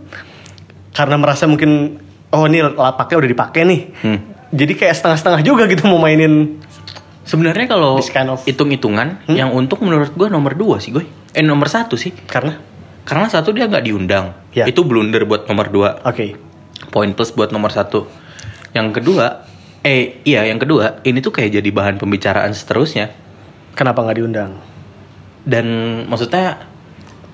karena 0.95 1.15
merasa 1.19 1.45
mungkin 1.45 1.99
oh 2.33 2.43
ini 2.49 2.65
lapaknya 2.73 3.17
udah 3.21 3.29
dipakai 3.29 3.62
nih 3.67 3.81
hmm. 4.01 4.19
jadi 4.49 4.73
kayak 4.73 4.95
setengah-setengah 4.97 5.41
juga 5.45 5.69
gitu 5.69 5.86
mau 5.86 6.01
mainin 6.01 6.57
Sebenarnya 7.23 7.71
kalau 7.71 8.03
kind 8.03 8.29
of... 8.36 8.43
hitung-hitungan, 8.43 9.23
hmm? 9.27 9.36
yang 9.36 9.55
untuk 9.55 9.79
menurut 9.79 10.12
gue 10.12 10.27
nomor 10.27 10.59
dua 10.59 10.83
sih 10.83 10.91
gue. 10.91 11.07
Eh 11.31 11.43
nomor 11.43 11.71
satu 11.71 11.95
sih. 11.95 12.12
Karena? 12.27 12.59
Karena 13.03 13.27
satu 13.31 13.55
dia 13.55 13.67
nggak 13.67 13.83
diundang. 13.83 14.36
Ya. 14.51 14.67
Itu 14.67 14.83
blunder 14.83 15.23
buat 15.23 15.47
nomor 15.47 15.67
dua. 15.71 15.89
Oke. 16.03 16.15
Okay. 16.15 16.29
Poin 16.91 17.12
plus 17.15 17.31
buat 17.31 17.51
nomor 17.55 17.71
satu. 17.71 18.05
Yang 18.75 18.99
kedua, 18.99 19.47
eh 19.83 20.19
iya 20.27 20.43
yang 20.47 20.59
kedua, 20.59 21.03
ini 21.07 21.23
tuh 21.23 21.31
kayak 21.31 21.63
jadi 21.63 21.69
bahan 21.71 21.95
pembicaraan 21.99 22.51
seterusnya. 22.51 23.12
Kenapa 23.73 24.03
nggak 24.03 24.17
diundang? 24.19 24.51
Dan 25.43 25.65
maksudnya 26.07 26.73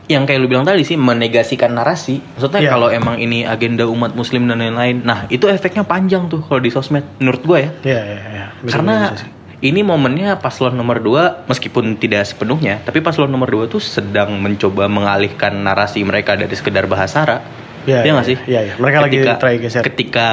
yang 0.09 0.25
kayak 0.25 0.41
lu 0.41 0.49
bilang 0.49 0.65
tadi 0.65 0.81
sih 0.81 0.97
menegasikan 0.97 1.69
narasi. 1.77 2.17
Maksudnya 2.17 2.61
yeah. 2.65 2.73
kalau 2.73 2.89
emang 2.89 3.21
ini 3.21 3.45
agenda 3.45 3.85
umat 3.85 4.17
muslim 4.17 4.49
dan 4.49 4.57
lain-lain, 4.57 5.05
nah 5.05 5.29
itu 5.29 5.45
efeknya 5.45 5.85
panjang 5.85 6.25
tuh 6.25 6.41
kalau 6.49 6.57
di 6.57 6.73
sosmed 6.73 7.05
menurut 7.21 7.41
gue 7.45 7.59
ya. 7.61 7.71
Iya, 7.85 8.01
iya, 8.01 8.19
iya. 8.25 8.45
Karena 8.65 9.13
ini 9.59 9.83
momennya 9.83 10.39
paslon 10.39 10.75
nomor 10.75 11.03
2 11.03 11.51
meskipun 11.51 11.99
tidak 11.99 12.23
sepenuhnya 12.23 12.79
tapi 12.83 13.03
paslon 13.03 13.27
nomor 13.27 13.51
2 13.51 13.67
tuh 13.67 13.83
sedang 13.83 14.39
mencoba 14.39 14.87
mengalihkan 14.87 15.51
narasi 15.59 16.03
mereka 16.07 16.39
dari 16.39 16.55
sekedar 16.55 16.87
bahasa 16.87 17.43
ya, 17.83 17.99
ya, 18.03 18.07
ya 18.07 18.11
gak 18.15 18.27
sih 18.27 18.37
ya, 18.47 18.61
ya. 18.63 18.73
mereka 18.79 19.07
ketika, 19.07 19.31
lagi 19.35 19.41
try 19.43 19.55
geser 19.59 19.81
ketika 19.83 20.29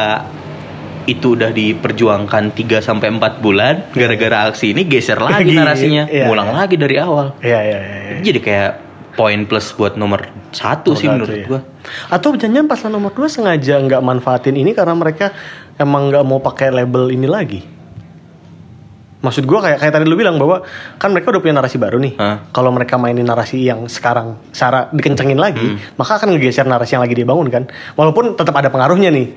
itu 1.06 1.38
udah 1.38 1.50
diperjuangkan 1.54 2.54
3 2.54 2.82
sampai 2.82 3.08
4 3.14 3.42
bulan 3.42 3.74
gara-gara 3.94 4.50
aksi 4.50 4.74
ini 4.74 4.86
geser 4.86 5.18
lagi 5.26 5.54
narasinya 5.54 6.06
ya, 6.06 6.30
ngulang 6.30 6.50
ya. 6.50 6.54
lagi 6.54 6.74
dari 6.78 6.96
awal 6.98 7.34
iya 7.42 7.60
iya 7.62 7.78
iya 7.82 7.98
ya. 7.98 8.18
jadi 8.22 8.38
kayak 8.42 8.72
poin 9.18 9.42
plus 9.48 9.74
buat 9.74 9.98
nomor 9.98 10.28
satu 10.54 10.94
nomor 10.94 11.00
sih 11.02 11.08
menurut 11.10 11.34
ya. 11.34 11.46
gua 11.50 11.60
atau 12.14 12.30
jangan 12.38 12.70
paslon 12.70 12.94
nomor 12.94 13.10
2 13.10 13.26
sengaja 13.26 13.74
nggak 13.82 14.02
manfaatin 14.06 14.54
ini 14.54 14.70
karena 14.70 14.94
mereka 14.94 15.34
emang 15.82 16.14
nggak 16.14 16.22
mau 16.22 16.38
pakai 16.38 16.70
label 16.70 17.10
ini 17.10 17.26
lagi 17.26 17.75
maksud 19.26 19.42
gue 19.42 19.58
kayak 19.58 19.82
kayak 19.82 19.92
tadi 19.98 20.06
lu 20.06 20.14
bilang 20.14 20.38
bahwa 20.38 20.62
kan 21.02 21.10
mereka 21.10 21.34
udah 21.34 21.42
punya 21.42 21.58
narasi 21.58 21.76
baru 21.82 21.98
nih. 21.98 22.14
Kalau 22.54 22.70
mereka 22.70 22.94
mainin 22.94 23.26
narasi 23.26 23.66
yang 23.66 23.90
sekarang 23.90 24.38
cara 24.54 24.86
dikencengin 24.94 25.34
lagi 25.34 25.66
hmm. 25.66 25.98
maka 25.98 26.22
akan 26.22 26.38
ngegeser 26.38 26.70
narasi 26.70 26.94
yang 26.94 27.02
lagi 27.02 27.18
dibangun 27.18 27.50
kan? 27.50 27.66
Walaupun 27.98 28.38
tetap 28.38 28.54
ada 28.54 28.70
pengaruhnya 28.70 29.10
nih. 29.10 29.34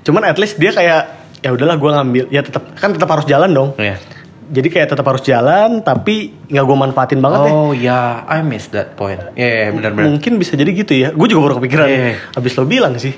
Cuman 0.00 0.24
at 0.24 0.40
least 0.40 0.56
dia 0.56 0.72
kayak 0.72 1.02
ya 1.44 1.52
udahlah 1.52 1.76
gue 1.76 1.90
ngambil. 1.92 2.24
Ya 2.32 2.40
tetap 2.40 2.72
kan 2.80 2.96
tetap 2.96 3.12
harus 3.12 3.28
jalan 3.28 3.52
dong. 3.52 3.76
Yeah. 3.76 4.00
jadi 4.46 4.68
kayak 4.70 4.88
tetap 4.94 5.06
harus 5.10 5.26
jalan 5.26 5.82
tapi 5.82 6.30
nggak 6.46 6.64
gue 6.70 6.76
manfaatin 6.78 7.18
banget 7.18 7.50
ya 7.50 7.52
oh 7.52 7.74
ya 7.74 8.22
yeah. 8.22 8.38
I 8.38 8.46
miss 8.46 8.70
that 8.70 8.94
point. 8.94 9.18
Ya 9.34 9.42
yeah, 9.42 9.54
yeah, 9.58 9.68
benar-benar 9.74 10.06
mungkin 10.06 10.38
bisa 10.38 10.54
jadi 10.54 10.70
gitu 10.70 10.94
ya. 10.94 11.10
Gue 11.10 11.26
juga 11.26 11.50
baru 11.50 11.54
kepikiran 11.58 11.88
yeah. 11.90 12.38
abis 12.38 12.54
lo 12.54 12.62
bilang 12.62 12.94
sih. 12.94 13.10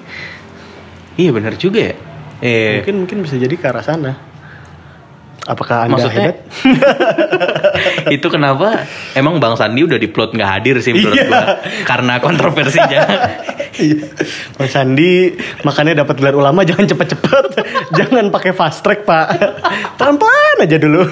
Iya 1.20 1.30
benar 1.36 1.60
juga 1.60 1.92
ya. 1.92 1.94
Yeah. 2.40 2.80
mungkin 2.80 2.94
mungkin 3.04 3.18
bisa 3.28 3.36
jadi 3.36 3.54
ke 3.60 3.66
arah 3.68 3.84
sana 3.84 4.27
Apakah 5.48 5.88
anda 5.88 5.96
Maksudnya 5.96 6.28
hebat? 6.28 6.36
itu 8.16 8.26
kenapa 8.28 8.84
emang 9.16 9.40
Bang 9.40 9.56
Sandi 9.56 9.80
udah 9.80 9.96
diplot 9.96 10.36
nggak 10.36 10.44
hadir 10.44 10.76
sih 10.84 10.92
menurut 10.92 11.16
Iya. 11.16 11.24
gua 11.24 11.44
karena 11.88 12.20
kontroversinya. 12.20 13.00
Iya. 13.78 14.10
Bang 14.58 14.66
Sandi 14.66 15.38
makanya 15.62 16.02
dapat 16.02 16.18
gelar 16.18 16.34
ulama 16.34 16.66
jangan 16.66 16.82
cepet-cepet, 16.82 17.62
jangan 18.00 18.26
pakai 18.34 18.50
fast 18.50 18.82
track 18.82 19.06
pak, 19.06 19.38
pelan-pelan 19.94 20.66
aja 20.66 20.82
dulu. 20.82 21.06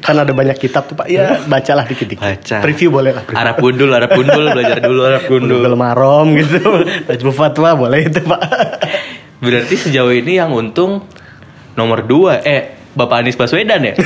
Karena 0.00 0.24
ada 0.24 0.32
banyak 0.32 0.56
kitab 0.56 0.88
tuh 0.88 0.96
pak, 0.96 1.12
ya 1.12 1.44
bacalah 1.44 1.84
dikit-dikit. 1.84 2.24
Baca. 2.24 2.56
Preview 2.64 2.88
boleh 2.88 3.12
lah. 3.12 3.28
Arab 3.36 3.60
gundul, 3.60 3.92
Arab 3.92 4.16
gundul, 4.16 4.48
belajar 4.48 4.80
dulu 4.80 5.00
Arab 5.04 5.28
gundul. 5.28 5.60
Gundul 5.60 5.76
marom 5.76 6.26
gitu, 6.40 6.88
Najmul 7.12 7.34
Fatwa 7.36 7.70
boleh 7.76 8.00
itu 8.00 8.20
pak. 8.24 8.40
Berarti 9.44 9.74
sejauh 9.76 10.14
ini 10.14 10.40
yang 10.40 10.56
untung 10.56 11.04
nomor 11.76 12.00
dua, 12.08 12.40
eh 12.40 12.80
Bapak 12.92 13.20
Anies 13.20 13.34
Baswedan 13.34 13.80
ya? 13.82 13.94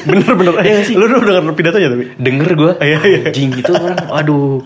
Bener-bener, 0.00 0.54
Iya 0.60 0.80
eh, 0.82 0.96
lu 0.96 1.04
udah 1.06 1.34
denger 1.38 1.54
pidatonya 1.54 1.88
tapi? 1.88 2.04
Denger 2.16 2.50
gue, 2.52 2.72
Iya, 2.78 2.98
iya. 3.02 3.20
anjing 3.26 3.50
itu 3.52 3.70
orang, 3.70 4.00
waduh, 4.06 4.64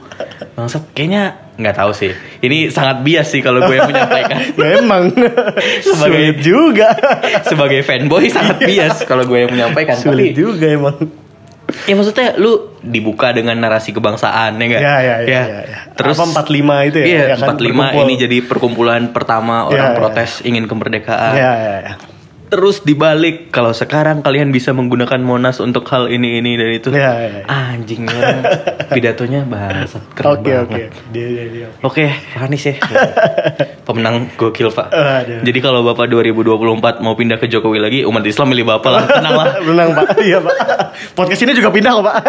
bangsat. 0.55 0.83
Kayaknya 0.93 1.23
nggak 1.55 1.75
tahu 1.75 1.91
sih. 1.93 2.13
Ini 2.39 2.71
sangat 2.71 3.03
bias 3.03 3.27
sih 3.29 3.41
kalau 3.41 3.59
gue 3.61 3.75
yang 3.75 3.89
menyampaikan. 3.89 4.39
Ya 4.61 4.79
emang, 4.79 5.11
Sebagai- 5.83 5.99
sulit 6.31 6.37
juga. 6.39 6.89
Sebagai 7.43 7.81
fanboy 7.83 8.27
sangat 8.29 8.59
bias 8.61 9.03
kalau 9.03 9.23
gue 9.23 9.39
yang 9.41 9.51
menyampaikan. 9.51 9.95
Sulit 9.97 10.33
Tapi 10.33 10.37
juga 10.37 10.67
emang. 10.69 10.97
ya 11.83 11.97
maksudnya 11.97 12.37
lu 12.37 12.77
dibuka 12.79 13.33
dengan 13.33 13.57
narasi 13.57 13.91
kebangsaan 13.91 14.55
ya 14.55 14.65
enggak? 14.65 14.81
Ya, 14.81 14.97
ya, 15.01 15.17
ya, 15.19 15.43
ya, 15.43 15.61
ya. 15.65 15.79
Terus 15.95 16.15
Apa 16.15 16.45
45 16.45 16.55
itu 16.85 16.97
ya? 17.01 17.07
Iya, 17.07 17.23
Ya 17.25 17.37
kan, 17.37 17.57
45 17.57 17.59
berkumpul. 17.59 18.03
ini 18.05 18.15
jadi 18.17 18.37
perkumpulan 18.41 19.03
pertama 19.11 19.65
orang 19.65 19.81
Ya, 19.81 19.91
ya. 19.91 19.97
protes 19.97 20.31
ingin 20.43 20.65
kemerdekaan. 20.65 21.33
Ya, 21.35 21.53
ya, 21.57 21.75
ya. 21.83 21.95
Terus 22.55 22.87
dibalik 22.87 23.51
kalau 23.51 23.75
sekarang 23.75 24.23
kalian 24.23 24.55
bisa 24.55 24.71
menggunakan 24.71 25.19
Monas 25.19 25.59
untuk 25.59 25.83
hal 25.91 26.07
ini 26.07 26.39
ini 26.39 26.55
dan 26.55 26.71
itu. 26.71 26.95
Ya, 26.95 27.11
ya, 27.19 27.43
ya. 27.43 27.45
Anjing 27.51 28.07
orang 28.07 28.47
pidatonya 28.89 29.43
bahasa 29.43 29.99
keren 30.15 30.39
Oke, 30.39 30.55
oke. 30.55 30.71
banget. 30.71 30.95
Dia, 31.11 31.27
dia. 31.51 31.67
Oke, 31.83 32.15
Pak 32.15 32.47
Anies 32.47 32.63
ya. 32.63 32.79
Pemenang 33.91 34.31
gokil, 34.39 34.71
Pak. 34.71 34.87
Aduh. 34.87 35.43
Jadi 35.43 35.59
kalau 35.59 35.83
Bapak 35.83 36.07
2024 36.07 37.03
mau 37.03 37.19
pindah 37.19 37.37
ke 37.37 37.51
Jokowi 37.51 37.83
lagi, 37.83 37.99
umat 38.07 38.23
Islam 38.23 38.47
milih 38.49 38.71
Bapak 38.71 38.91
lah. 38.93 39.03
Tenang 39.11 39.35
lah. 39.35 39.47
Menang 39.67 39.91
pak, 39.91 40.07
iya 40.23 40.39
pak. 40.39 40.55
Podcast 41.13 41.43
ini 41.43 41.59
juga 41.59 41.75
pindah 41.75 41.91
kok 41.91 42.05
pak. 42.05 42.17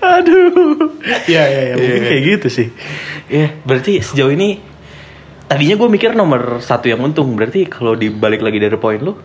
Aduh. 0.00 0.98
Ya 1.26 1.42
ya 1.46 1.60
ya, 1.64 1.74
mungkin 1.74 1.98
Iya. 1.98 2.08
kayak 2.08 2.22
gitu 2.28 2.48
sih. 2.48 2.68
Iya, 3.26 3.58
berarti 3.62 3.98
sejauh 4.00 4.30
ini 4.30 4.69
tadinya 5.50 5.74
gue 5.74 5.88
mikir 5.90 6.14
nomor 6.14 6.62
satu 6.62 6.86
yang 6.86 7.02
untung. 7.02 7.34
Berarti 7.34 7.66
kalau 7.66 7.98
dibalik 7.98 8.38
lagi 8.38 8.62
dari 8.62 8.78
poin 8.78 9.02
lu, 9.02 9.18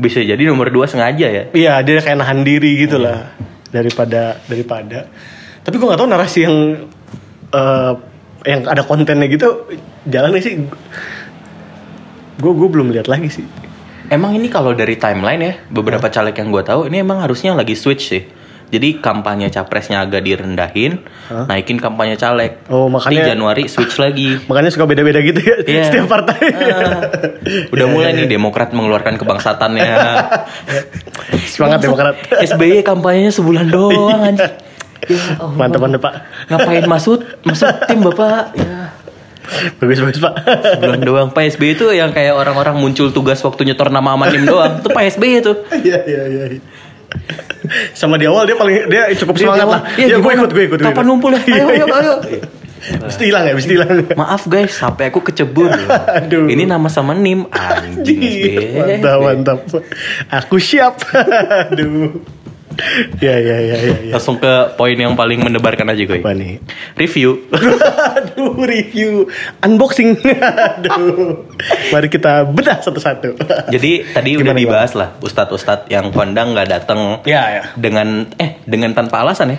bisa 0.00 0.24
jadi 0.24 0.40
nomor 0.48 0.72
dua 0.72 0.88
sengaja 0.88 1.28
ya. 1.28 1.44
Iya 1.52 1.84
dia 1.84 2.00
kayak 2.00 2.24
nahan 2.24 2.40
diri 2.40 2.88
gitu 2.88 2.96
lah 2.96 3.36
daripada 3.68 4.40
daripada. 4.48 5.12
Tapi 5.60 5.76
gue 5.76 5.86
nggak 5.92 6.00
tahu 6.00 6.08
narasi 6.08 6.38
yang 6.48 6.56
eh, 7.52 7.92
yang 8.48 8.60
ada 8.64 8.80
kontennya 8.88 9.28
gitu 9.28 9.68
jalan 10.08 10.40
sih. 10.40 10.64
Gue 12.40 12.52
gue 12.56 12.68
belum 12.72 12.88
lihat 12.96 13.12
lagi 13.12 13.28
sih. 13.28 13.44
Emang 14.06 14.38
ini 14.38 14.46
kalau 14.46 14.70
dari 14.70 14.94
timeline 14.94 15.42
ya, 15.42 15.54
beberapa 15.66 16.06
caleg 16.06 16.38
yang 16.38 16.54
gue 16.54 16.62
tahu 16.62 16.86
ini 16.86 17.02
emang 17.02 17.18
harusnya 17.20 17.58
lagi 17.58 17.74
switch 17.74 18.04
sih. 18.06 18.22
Jadi 18.66 18.98
kampanye 18.98 19.46
capresnya 19.46 20.02
agak 20.02 20.20
direndahin, 20.20 20.98
Hah? 21.30 21.46
naikin 21.46 21.78
kampanye 21.78 22.14
caleg. 22.14 22.58
Oh, 22.66 22.90
makanya- 22.90 23.22
Di 23.22 23.30
Januari 23.30 23.62
switch 23.66 23.94
lagi. 23.96 24.34
Makanya 24.50 24.70
suka 24.70 24.84
beda-beda 24.84 25.22
gitu 25.22 25.38
ya 25.38 25.56
Iya. 25.62 25.84
setiap 25.86 26.10
partai. 26.10 26.38
Ah, 26.50 26.98
udah 27.72 27.86
Iya, 27.86 27.94
mulai 27.94 28.10
iya, 28.10 28.18
nih 28.18 28.26
Demokrat 28.28 28.74
mengeluarkan 28.74 29.14
kebangsatannya. 29.16 29.86
Semangat 31.46 31.78
Demokrat. 31.80 32.14
SBY 32.42 32.82
kampanyenya 32.82 33.30
sebulan 33.30 33.66
doang 33.66 34.20
anjing. 34.24 34.50
Ya 35.06 35.22
Allah. 35.38 35.54
Mantap 35.54 35.80
mantap 35.80 36.00
pak. 36.02 36.14
Ngapain 36.48 36.84
masuk 36.86 37.22
masuk 37.42 37.70
tim 37.86 38.02
Bapak? 38.02 38.50
Ya. 38.58 38.90
Bagus 39.78 40.02
bagus 40.02 40.18
pak. 40.18 40.34
Sebulan 40.74 41.00
doang 41.00 41.28
Pak 41.30 41.54
SBY 41.54 41.78
itu 41.78 41.86
yang 41.92 42.10
kayak 42.10 42.34
orang-orang 42.34 42.74
muncul 42.74 43.14
tugas 43.14 43.38
waktu 43.38 43.62
nyetor 43.62 43.94
nama 43.94 44.18
amanim 44.18 44.42
doang. 44.42 44.82
Itu 44.82 44.90
Pak 44.90 45.04
SBY 45.14 45.32
itu. 45.38 45.52
Iya 45.86 45.98
iya 46.02 46.22
iya. 46.26 46.44
Sama 47.92 48.14
di 48.16 48.26
awal 48.26 48.46
dia 48.46 48.54
paling 48.54 48.86
dia 48.86 49.10
cukup 49.18 49.34
Dia 49.34 49.42
semangat 49.50 49.66
lah. 49.66 49.80
"Iya, 49.98 50.06
Ya 50.06 50.16
gue 50.18 50.32
ikut 50.32 50.50
gue 50.50 50.64
ikut. 50.70 50.78
Kapan 50.80 50.94
ikut." 50.94 51.06
ngumpul 51.06 51.30
ya? 51.34 51.40
Ayo, 51.42 51.66
ayo, 51.66 51.86
ayo. 51.90 52.14
Mesti 52.76 53.22
hilang 53.26 53.44
ya, 53.48 53.52
mesti 53.56 53.72
hilang. 53.74 53.90
Maaf 54.14 54.46
guys, 54.46 54.70
sampai 54.70 55.10
aku 55.10 55.18
kecebur. 55.24 55.66
Aduh. 56.22 56.46
Ini 56.46 56.68
nama 56.68 56.86
sama 56.86 57.16
NIM 57.16 57.48
anjing 57.50 58.20
SBY. 58.22 59.02
mantap 59.02 59.18
mantap. 59.18 59.58
Aku 60.30 60.60
siap. 60.62 61.02
Aduh. 61.72 62.22
Ya 63.18 63.34
ya 63.34 63.56
ya 63.56 63.76
ya. 63.78 63.96
ya. 64.04 64.12
Langsung 64.12 64.36
ke 64.36 64.52
poin 64.76 64.92
yang 64.92 65.16
paling 65.16 65.40
mendebarkan 65.40 65.88
aja 65.88 66.02
gue. 66.02 66.20
Apa 66.20 66.32
nih? 66.32 66.60
Review. 66.94 67.48
Aduh, 68.20 68.52
review 68.60 69.24
unboxing. 69.60 70.12
Aduh. 70.76 71.48
Mari 71.88 72.08
kita 72.08 72.44
bedah 72.44 72.80
satu-satu. 72.80 73.36
Jadi 73.68 74.04
tadi 74.06 74.30
udah 74.36 74.52
Gimana, 74.52 74.60
dibahas 74.60 74.92
lah 74.92 75.16
ustadz-ustadz 75.18 75.88
yang 75.88 76.12
kondang 76.12 76.52
nggak 76.52 76.68
datang 76.68 77.24
Ya 77.24 77.48
ya. 77.50 77.62
dengan 77.74 78.28
eh 78.36 78.60
dengan 78.64 78.92
tanpa 78.92 79.24
alasan 79.24 79.56
ya. 79.56 79.58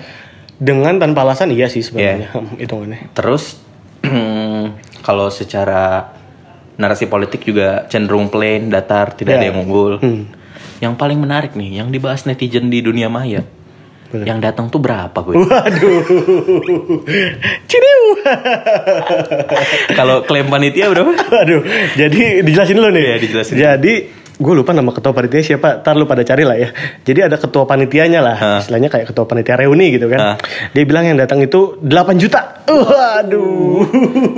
Dengan 0.57 0.97
tanpa 0.97 1.25
alasan 1.25 1.49
iya 1.49 1.65
sih 1.67 1.81
sebenarnya 1.81 2.33
hitungannya. 2.61 3.13
Terus 3.13 3.57
kalau 5.07 5.27
secara 5.29 6.13
narasi 6.77 7.09
politik 7.09 7.41
juga 7.41 7.89
cenderung 7.89 8.29
plain, 8.29 8.69
datar, 8.69 9.17
tidak 9.17 9.33
Ya. 9.33 9.37
ada 9.41 9.45
yang 9.49 9.57
unggul. 9.65 9.97
Hmm. 9.97 10.29
Yang 10.77 10.93
paling 10.97 11.17
menarik 11.17 11.57
nih, 11.57 11.81
yang 11.81 11.89
dibahas 11.89 12.25
netizen 12.29 12.69
di 12.69 12.85
dunia 12.85 13.09
maya. 13.09 13.45
Bener. 14.07 14.23
Yang 14.23 14.39
datang 14.39 14.71
tuh 14.71 14.79
berapa 14.79 15.19
gue? 15.19 15.35
Waduh. 15.35 15.99
Ciriu. 17.67 18.03
Kalau 19.91 20.23
klaim 20.23 20.47
panitia 20.47 20.87
berapa? 20.87 21.11
Aduh, 21.43 21.61
jadi 21.99 22.39
dijelasin 22.39 22.79
dulu 22.79 22.95
nih. 22.95 23.03
Iya, 23.03 23.15
dijelasin. 23.19 23.55
Jadi 23.59 23.93
gue 24.37 24.53
lupa 24.53 24.69
nama 24.69 24.89
ketua 24.89 25.11
panitia 25.11 25.41
siapa. 25.43 25.81
Tar 25.81 25.93
lu 25.93 26.05
pada 26.05 26.21
cari 26.21 26.41
lah 26.41 26.55
ya. 26.55 26.69
Jadi 27.01 27.19
ada 27.23 27.35
ketua 27.35 27.65
panitianya 27.65 28.19
lah. 28.19 28.35
Hah. 28.35 28.59
Istilahnya 28.61 28.87
kayak 28.87 29.09
ketua 29.09 29.25
panitia 29.25 29.55
reuni 29.55 29.89
gitu 29.91 30.07
kan. 30.07 30.19
Hah. 30.19 30.35
Dia 30.71 30.83
bilang 30.83 31.03
yang 31.03 31.17
datang 31.17 31.41
itu 31.41 31.75
8 31.79 31.89
juta. 32.15 32.61
Waduh. 32.67 33.81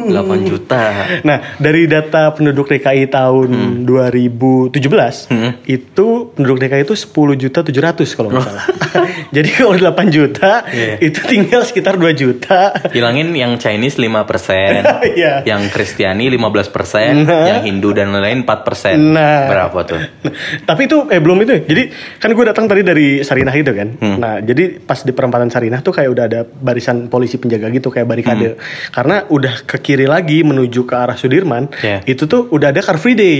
8 0.08 0.16
juta. 0.46 0.84
Nah, 1.22 1.38
dari 1.56 1.86
data 1.86 2.32
penduduk 2.32 2.68
DKI 2.68 3.08
tahun 3.08 3.50
2017 3.84 5.28
Hmm. 5.28 5.52
itu 5.64 6.08
penduduk 6.32 6.58
DKI 6.60 6.84
itu 6.84 6.96
10 6.96 7.12
juta 7.36 7.60
700 7.60 8.06
kalau 8.14 8.30
nggak 8.30 8.46
salah. 8.46 8.66
Jadi 9.36 9.50
kalau 9.52 9.74
8 9.74 10.10
juta 10.10 10.52
Oh. 10.60 10.72
Iya. 10.72 10.96
itu 11.00 11.20
tinggal 11.24 11.62
sekitar 11.62 11.96
2 11.96 12.14
juta. 12.14 12.74
Hilangin 12.90 13.30
yang 13.32 13.58
Chinese 13.58 13.98
5%, 13.98 14.82
Iya. 15.20 15.44
yang 15.44 15.68
Kristiani 15.68 16.30
15%, 16.30 17.26
Nah. 17.26 17.46
yang 17.48 17.60
Hindu 17.62 17.92
dan 17.92 18.10
lain-lain 18.10 18.42
4%. 18.42 18.98
Nah. 18.98 19.46
Berapa 19.46 19.80
tuh? 19.90 20.00
Tapi 20.70 20.82
itu 20.86 20.98
eh 21.10 21.18
belum 21.18 21.38
itu. 21.42 21.66
Jadi 21.66 21.84
kan 22.18 22.30
gue 22.32 22.46
datang 22.46 22.70
tadi 22.70 22.82
dari 22.82 23.08
Sarinah 23.20 23.56
itu 23.58 23.72
kan. 23.74 23.90
Hmm. 23.98 24.18
Nah, 24.22 24.34
jadi 24.40 24.78
pas 24.78 25.02
di 25.02 25.12
perempatan 25.12 25.50
Sarinah 25.50 25.82
tuh 25.82 25.92
kayak 25.92 26.10
udah 26.10 26.26
ada 26.30 26.40
barisan 26.46 27.10
polisi 27.10 27.42
penjaga 27.42 27.74
gitu 27.74 27.90
kayak 27.90 28.06
barikade. 28.06 28.54
Hmm. 28.54 28.62
Karena 28.94 29.16
udah 29.26 29.66
ke 29.66 29.82
kiri 29.82 30.06
lagi 30.06 30.46
menuju 30.46 30.86
ke 30.86 30.94
arah 30.94 31.18
Sudirman, 31.18 31.68
Iya. 31.82 32.06
itu 32.06 32.30
tuh 32.30 32.48
udah 32.54 32.70
ada 32.70 32.80
Car 32.80 33.02
Free 33.02 33.18
Day. 33.18 33.38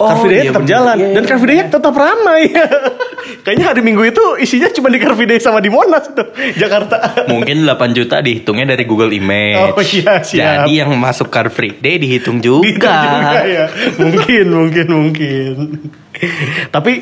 Car 0.00 0.16
Oh, 0.16 0.24
Free 0.24 0.32
Day 0.32 0.40
iya 0.40 0.48
tetap 0.48 0.64
bener. 0.64 0.72
jalan 0.72 0.96
Iya, 0.96 1.08
dan 1.12 1.22
iya, 1.22 1.28
Car 1.28 1.38
Free 1.38 1.50
Day 1.52 1.68
tetap 1.68 1.94
ramai. 1.94 2.40
Kayaknya 3.44 3.66
hari 3.68 3.80
Minggu 3.84 4.02
itu 4.02 4.24
isinya 4.40 4.72
cuma 4.72 4.88
di 4.88 4.96
Car 4.96 5.12
Free 5.12 5.28
Day 5.28 5.36
sama 5.36 5.60
di 5.60 5.68
Monas 5.68 6.08
tuh, 6.08 6.32
Jakarta. 6.62 7.28
Mungkin 7.28 7.68
8 7.68 7.76
juta 7.92 8.16
dihitungnya 8.18 8.72
dari 8.72 8.88
Google 8.88 9.12
Image. 9.12 9.76
Oh, 9.76 9.84
iya, 9.84 10.24
siap. 10.24 10.64
Jadi 10.64 10.72
yang 10.80 10.90
masuk 10.96 11.28
Car 11.28 11.52
Free 11.52 11.76
Day 11.76 12.00
dihitung 12.00 12.40
juga. 12.40 12.64
juga 13.20 13.44
ya. 13.44 13.64
Mungkin, 14.00 14.44
mungkin, 14.48 14.86
mungkin. 14.88 15.52
Tapi 16.68 16.92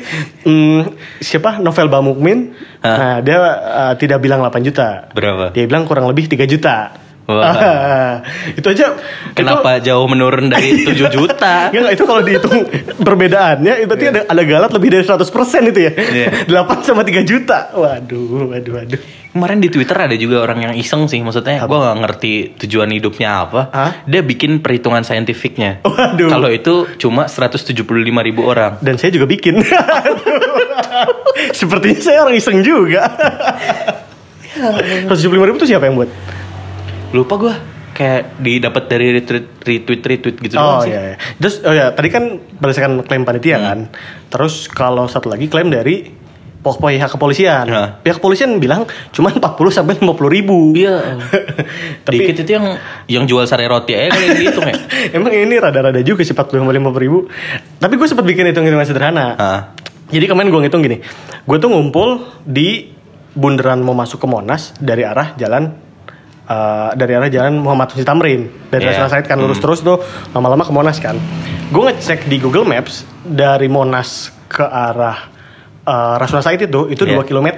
mm, 0.43 0.81
siapa 1.19 1.59
Novel 1.59 1.87
Bamukmin? 1.87 2.51
Hah? 2.79 2.95
Nah, 2.95 3.17
dia 3.19 3.37
uh, 3.39 3.93
tidak 3.95 4.19
bilang 4.19 4.43
8 4.43 4.59
juta. 4.63 5.07
Berapa? 5.11 5.51
Dia 5.51 5.63
bilang 5.65 5.87
kurang 5.87 6.07
lebih 6.07 6.27
3 6.27 6.43
juta. 6.45 7.08
Wah. 7.29 8.25
itu 8.59 8.65
aja 8.65 8.97
Kenapa 9.37 9.77
jauh 9.77 10.09
menurun 10.09 10.49
dari 10.49 10.81
7 10.89 10.97
juta? 11.13 11.69
Itu, 11.69 11.77
Enggak, 11.77 11.93
itu 11.93 12.03
kalau 12.09 12.21
dihitung 12.25 12.57
perbedaannya 12.97 13.85
itu 13.85 13.87
berarti 13.87 14.05
ada 14.09 14.21
ada 14.25 14.41
galat 14.41 14.71
lebih 14.73 14.89
dari 14.97 15.03
100% 15.05 15.69
itu 15.69 15.79
ya. 15.85 15.91
Iya. 15.93 16.27
8 16.65 16.89
sama 16.89 17.05
3 17.05 17.21
juta. 17.21 17.69
Waduh, 17.77 18.49
waduh, 18.49 18.73
waduh. 18.81 19.01
Kemarin 19.29 19.61
di 19.61 19.69
Twitter 19.69 19.93
ada 19.93 20.17
juga 20.17 20.41
orang 20.41 20.59
yang 20.65 20.73
iseng 20.73 21.05
sih, 21.05 21.21
maksudnya 21.21 21.61
gue 21.61 21.77
gak 21.77 21.97
ngerti 22.01 22.33
tujuan 22.65 22.89
hidupnya 22.89 23.45
apa. 23.45 23.61
Hah? 23.69 23.91
Dia 24.09 24.25
bikin 24.25 24.65
perhitungan 24.65 25.05
saintifiknya. 25.05 25.85
Waduh. 25.85 26.33
Kalau 26.33 26.49
itu 26.49 26.89
cuma 26.97 27.29
175 27.29 27.77
ribu 28.01 28.41
orang. 28.49 28.81
Dan 28.81 28.97
saya 28.97 29.13
juga 29.13 29.29
bikin. 29.29 29.61
Sepertinya 31.53 32.01
saya 32.01 32.25
orang 32.25 32.41
iseng 32.41 32.65
juga. 32.65 33.05
175 35.05 35.29
ribu 35.29 35.55
itu 35.61 35.69
siapa 35.69 35.85
yang 35.85 35.95
buat? 36.01 36.09
Lupa 37.13 37.35
gue. 37.37 37.55
kayak 37.89 38.39
didapat 38.39 38.83
dari 38.87 39.19
retweet 39.19 39.59
retweet 39.59 40.01
retweet 40.07 40.35
gitu 40.39 40.55
oh 40.55 40.87
iya, 40.87 41.01
iya. 41.03 41.15
terus 41.35 41.59
oh 41.67 41.75
ya 41.75 41.91
tadi 41.91 42.07
kan 42.07 42.39
berdasarkan 42.39 43.03
klaim 43.03 43.27
panitia 43.27 43.59
hmm. 43.59 43.65
kan 43.65 43.79
terus 44.31 44.71
kalau 44.71 45.03
satu 45.11 45.27
lagi 45.27 45.51
klaim 45.51 45.67
dari 45.67 46.07
pihak 46.59 47.11
kepolisian. 47.15 47.65
Nah. 47.71 47.87
Pihak 48.03 48.19
kepolisian 48.19 48.59
bilang 48.59 48.83
cuma 49.15 49.31
40 49.31 49.39
sampai 49.71 49.95
50 49.95 50.35
ribu. 50.35 50.75
Iya. 50.75 51.23
Tapi 52.05 52.19
Dikit 52.19 52.43
itu 52.43 52.51
yang 52.51 52.75
yang 53.07 53.23
jual 53.25 53.47
sari 53.47 53.65
roti 53.65 53.95
aja 53.95 54.11
kali 54.11 54.27
gitu 54.43 54.59
ya. 54.59 54.75
Emang 55.15 55.31
ini 55.31 55.55
rada-rada 55.55 56.03
juga 56.03 56.21
sih 56.27 56.35
40 56.35 56.59
sampai 56.59 56.75
50 56.75 57.05
ribu. 57.05 57.19
Tapi 57.79 57.93
gue 57.95 58.07
sempat 58.11 58.25
bikin 58.27 58.51
hitung-hitungan 58.51 58.85
sederhana. 58.85 59.27
Nah. 59.39 59.61
Jadi 60.09 60.25
kemarin 60.27 60.49
gue 60.51 60.59
ngitung 60.67 60.83
gini. 60.83 60.97
Gue 61.47 61.57
tuh 61.61 61.71
ngumpul 61.71 62.27
di 62.43 62.91
bundaran 63.37 63.79
mau 63.79 63.95
masuk 63.95 64.19
ke 64.19 64.27
Monas 64.27 64.75
dari 64.81 65.07
arah 65.07 65.37
jalan 65.39 65.88
uh, 66.49 66.89
dari 66.97 67.13
arah 67.13 67.29
jalan 67.29 67.61
Muhammad 67.61 67.93
Husni 67.93 68.03
Tamrin 68.03 68.49
dari 68.73 68.89
yeah. 68.89 68.97
Rasuna 68.97 69.09
Said 69.13 69.25
kan 69.29 69.37
lurus 69.37 69.61
hmm. 69.61 69.65
terus 69.69 69.79
tuh 69.85 69.97
lama-lama 70.33 70.65
ke 70.65 70.73
Monas 70.73 70.97
kan. 70.97 71.15
Gue 71.69 71.93
ngecek 71.93 72.25
di 72.25 72.41
Google 72.41 72.65
Maps 72.65 73.05
dari 73.21 73.69
Monas 73.69 74.33
ke 74.49 74.65
arah 74.65 75.29
uh, 75.85 76.15
Rasuna 76.17 76.41
Said 76.41 76.65
itu 76.65 76.89
itu 76.89 77.05
yeah. 77.05 77.21
2 77.21 77.29
km. 77.29 77.49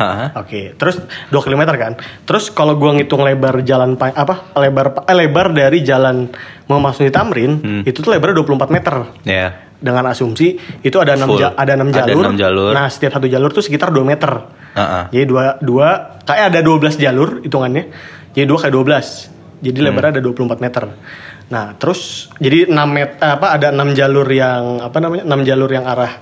Oke, 0.00 0.32
okay. 0.32 0.64
terus 0.80 0.96
2 1.28 1.44
km 1.44 1.76
kan. 1.76 1.92
Terus 2.24 2.48
kalau 2.48 2.80
gua 2.80 2.96
ngitung 2.96 3.20
lebar 3.20 3.60
jalan 3.60 4.00
apa? 4.00 4.56
Lebar 4.56 5.04
eh, 5.04 5.16
lebar 5.16 5.52
dari 5.52 5.84
jalan 5.84 6.24
Muhammad 6.72 6.96
Husni 6.96 7.12
Tamrin 7.12 7.60
hmm. 7.60 7.82
itu 7.84 8.00
tuh 8.00 8.08
lebarnya 8.08 8.40
24 8.40 8.72
meter. 8.72 8.94
Iya. 9.28 9.36
Yeah. 9.36 9.50
Dengan 9.80 10.12
asumsi 10.12 10.60
itu 10.84 10.96
ada 11.00 11.16
6 11.16 11.40
ja, 11.40 11.56
ada 11.56 11.72
6 11.76 11.88
jalur. 11.92 12.24
Ada 12.24 12.32
6 12.36 12.42
jalur. 12.44 12.72
Nah, 12.76 12.86
setiap 12.92 13.12
satu 13.16 13.28
jalur 13.28 13.48
tuh 13.52 13.64
sekitar 13.64 13.88
2 13.92 14.04
meter. 14.04 14.32
Uh 14.70 14.80
-uh. 14.80 15.04
Jadi 15.10 15.24
dua 15.26 15.58
dua 15.58 15.88
kayak 16.22 16.54
ada 16.54 16.60
12 16.62 16.96
jalur 17.00 17.28
hitungannya. 17.42 17.84
Jadi 18.34 18.46
dua 18.46 18.58
kayak 18.62 18.74
12. 18.74 19.64
Jadi 19.64 19.78
hmm. 19.78 19.86
lebarnya 19.90 20.10
ada 20.18 20.22
24 20.24 20.64
meter. 20.64 20.84
Nah, 21.50 21.74
terus 21.76 22.30
jadi 22.38 22.70
6 22.70 22.74
meter 22.86 23.16
apa 23.18 23.46
ada 23.58 23.74
6 23.74 23.98
jalur 23.98 24.26
yang 24.30 24.80
apa 24.80 24.96
namanya? 25.02 25.26
6 25.26 25.48
jalur 25.48 25.70
yang 25.70 25.84
arah 25.84 26.12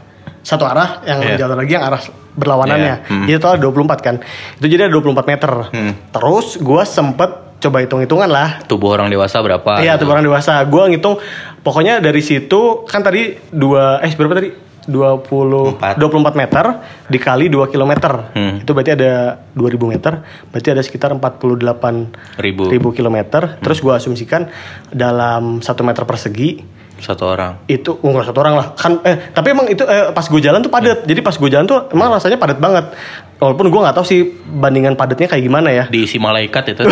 satu 0.48 0.64
arah 0.64 1.04
yang 1.04 1.20
yeah. 1.20 1.36
jalur 1.36 1.56
lagi 1.60 1.72
yang 1.76 1.84
arah 1.84 2.00
berlawanannya. 2.32 2.94
Yeah. 3.04 3.12
Hmm. 3.12 3.28
Itu 3.28 3.38
total 3.44 3.60
24 3.60 4.00
kan. 4.06 4.16
Itu 4.56 4.66
jadi 4.66 4.88
ada 4.88 4.92
24 4.96 5.28
meter. 5.28 5.52
Hmm. 5.68 5.92
Terus 6.08 6.56
gue 6.56 6.82
sempet 6.88 7.30
coba 7.58 7.76
hitung-hitungan 7.82 8.30
lah. 8.30 8.48
Tubuh 8.64 8.94
orang 8.94 9.10
dewasa 9.10 9.42
berapa? 9.42 9.82
Iya, 9.82 9.98
gitu. 9.98 10.06
tubuh 10.06 10.12
orang 10.16 10.26
dewasa. 10.26 10.62
Gue 10.64 10.82
ngitung 10.88 11.20
pokoknya 11.60 12.00
dari 12.00 12.22
situ 12.24 12.86
kan 12.88 13.04
tadi 13.04 13.36
dua 13.52 14.00
eh 14.00 14.12
berapa 14.14 14.34
tadi? 14.38 14.67
20 14.88 15.76
4. 15.76 16.00
24 16.00 16.40
meter 16.40 16.64
dikali 17.12 17.46
2 17.52 17.68
km. 17.68 17.92
Hmm. 18.32 18.64
Itu 18.64 18.72
berarti 18.72 18.96
ada 18.96 19.36
2000 19.52 19.92
meter, 19.92 20.12
berarti 20.48 20.68
ada 20.72 20.82
sekitar 20.82 21.12
48 21.12 22.40
ribu, 22.40 22.62
ribu 22.72 22.88
kilometer. 22.96 23.42
Hmm. 23.44 23.60
Terus 23.60 23.78
gue 23.84 23.92
asumsikan 23.92 24.48
dalam 24.88 25.60
1 25.60 25.68
meter 25.84 26.02
persegi 26.08 26.80
satu 26.98 27.30
orang. 27.30 27.62
itu 27.70 27.94
enggak 28.02 28.26
satu 28.26 28.38
orang 28.42 28.54
lah. 28.58 28.66
Kan 28.74 28.98
eh 29.06 29.30
tapi 29.30 29.54
emang 29.54 29.70
itu 29.70 29.86
eh, 29.86 30.10
pas 30.10 30.26
gue 30.26 30.40
jalan 30.42 30.58
tuh 30.58 30.72
padat. 30.72 31.06
Jadi 31.06 31.20
pas 31.22 31.34
gue 31.34 31.46
jalan 31.46 31.62
tuh 31.62 31.86
emang 31.94 32.10
rasanya 32.10 32.38
padat 32.40 32.58
banget. 32.58 32.90
Walaupun 33.38 33.70
gue 33.70 33.80
nggak 33.86 33.94
tahu 33.94 34.06
sih 34.06 34.20
bandingan 34.50 34.98
padatnya 34.98 35.30
kayak 35.30 35.44
gimana 35.46 35.70
ya. 35.70 35.84
Diisi 35.86 36.18
malaikat 36.18 36.74
itu. 36.74 36.82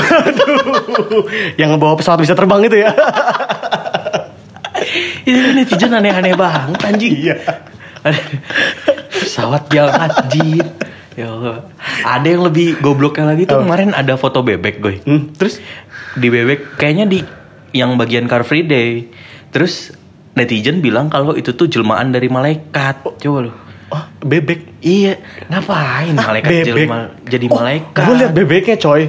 Yang 1.61 1.69
ngebawa 1.75 1.99
pesawat 1.99 2.23
bisa 2.23 2.39
terbang 2.39 2.63
itu 2.71 2.79
ya. 2.79 2.95
Ini 5.27 5.59
netizen 5.59 5.91
aneh-aneh 5.91 6.39
banget 6.39 6.79
anjing. 6.87 7.15
Iya 7.19 7.37
pesawat 9.23 9.71
jalan 9.73 9.97
haji 9.97 10.63
Ya 11.17 11.33
ada 12.05 12.29
yang 12.29 12.45
lebih 12.45 12.77
gobloknya 12.85 13.33
lagi 13.33 13.49
tuh 13.49 13.57
oh. 13.57 13.65
kemarin 13.65 13.97
ada 13.97 14.21
foto 14.21 14.45
bebek 14.45 14.85
gue. 14.85 15.01
Hmm, 15.09 15.33
terus 15.33 15.65
di 16.13 16.29
bebek 16.29 16.77
kayaknya 16.77 17.09
di 17.09 17.25
yang 17.73 17.97
bagian 17.97 18.29
Car 18.29 18.45
Free 18.45 18.69
Day 18.69 19.09
Terus 19.57 19.89
netizen 20.37 20.85
bilang 20.85 21.09
kalau 21.09 21.33
itu 21.33 21.57
tuh 21.57 21.65
jelmaan 21.65 22.13
dari 22.13 22.29
malaikat. 22.29 23.09
Oh. 23.09 23.17
Coba 23.17 23.49
lu. 23.49 23.53
Oh, 23.89 24.05
bebek. 24.21 24.85
Iya, 24.85 25.17
ngapain 25.49 26.13
ah, 26.13 26.27
malaikat 26.29 26.51
bebek. 26.53 26.67
jelma 26.69 26.99
jadi 27.25 27.47
oh, 27.49 27.57
malaikat? 27.57 28.05
Gue 28.05 28.15
liat 28.21 28.33
bebeknya, 28.37 28.77
coy. 28.77 29.03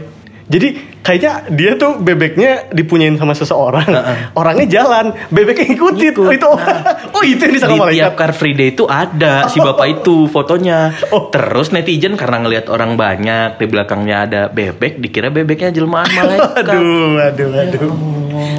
Jadi 0.47 0.67
kayaknya 1.01 1.33
dia 1.53 1.71
tuh 1.79 1.97
bebeknya 1.99 2.69
dipunyain 2.71 3.15
sama 3.15 3.33
seseorang. 3.33 3.87
Uh 3.87 3.99
-uh. 3.99 4.17
Orangnya 4.37 4.67
jalan, 4.67 5.15
bebeknya 5.31 5.73
ngikutin. 5.73 6.13
Ikut. 6.13 6.27
Oh, 6.27 6.33
itu. 6.33 6.49
Nah, 6.49 6.79
oh, 7.13 7.23
itu 7.23 7.41
yang 7.41 7.53
disangka 7.53 7.73
di 7.73 7.79
malaikat. 7.79 7.97
Tiap 8.03 8.13
Car 8.17 8.33
Free 8.35 8.55
Day 8.55 8.69
itu 8.75 8.83
ada 8.85 9.47
si 9.47 9.57
bapak 9.59 9.87
itu 10.01 10.27
fotonya. 10.29 10.93
Oh. 11.13 11.29
Terus 11.31 11.71
netizen 11.71 12.19
karena 12.19 12.43
ngelihat 12.43 12.67
orang 12.67 12.95
banyak 12.99 13.59
di 13.59 13.65
belakangnya 13.65 14.17
ada 14.27 14.41
bebek, 14.51 14.99
dikira 14.99 15.29
bebeknya 15.31 15.69
jelmaan 15.71 16.09
malaikat. 16.19 16.75
aduh, 16.75 17.17
aduh, 17.21 17.49
aduh. 17.55 17.91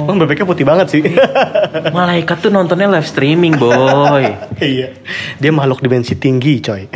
Oh, 0.09 0.15
bebeknya 0.17 0.45
putih 0.49 0.65
banget 0.65 0.87
sih. 0.89 1.01
malaikat 1.97 2.41
tuh 2.41 2.51
nontonnya 2.51 2.89
live 2.89 3.07
streaming, 3.07 3.55
boy. 3.55 4.25
iya. 4.59 4.91
Dia 5.37 5.51
makhluk 5.53 5.85
dimensi 5.85 6.17
tinggi, 6.17 6.59
coy. 6.59 6.89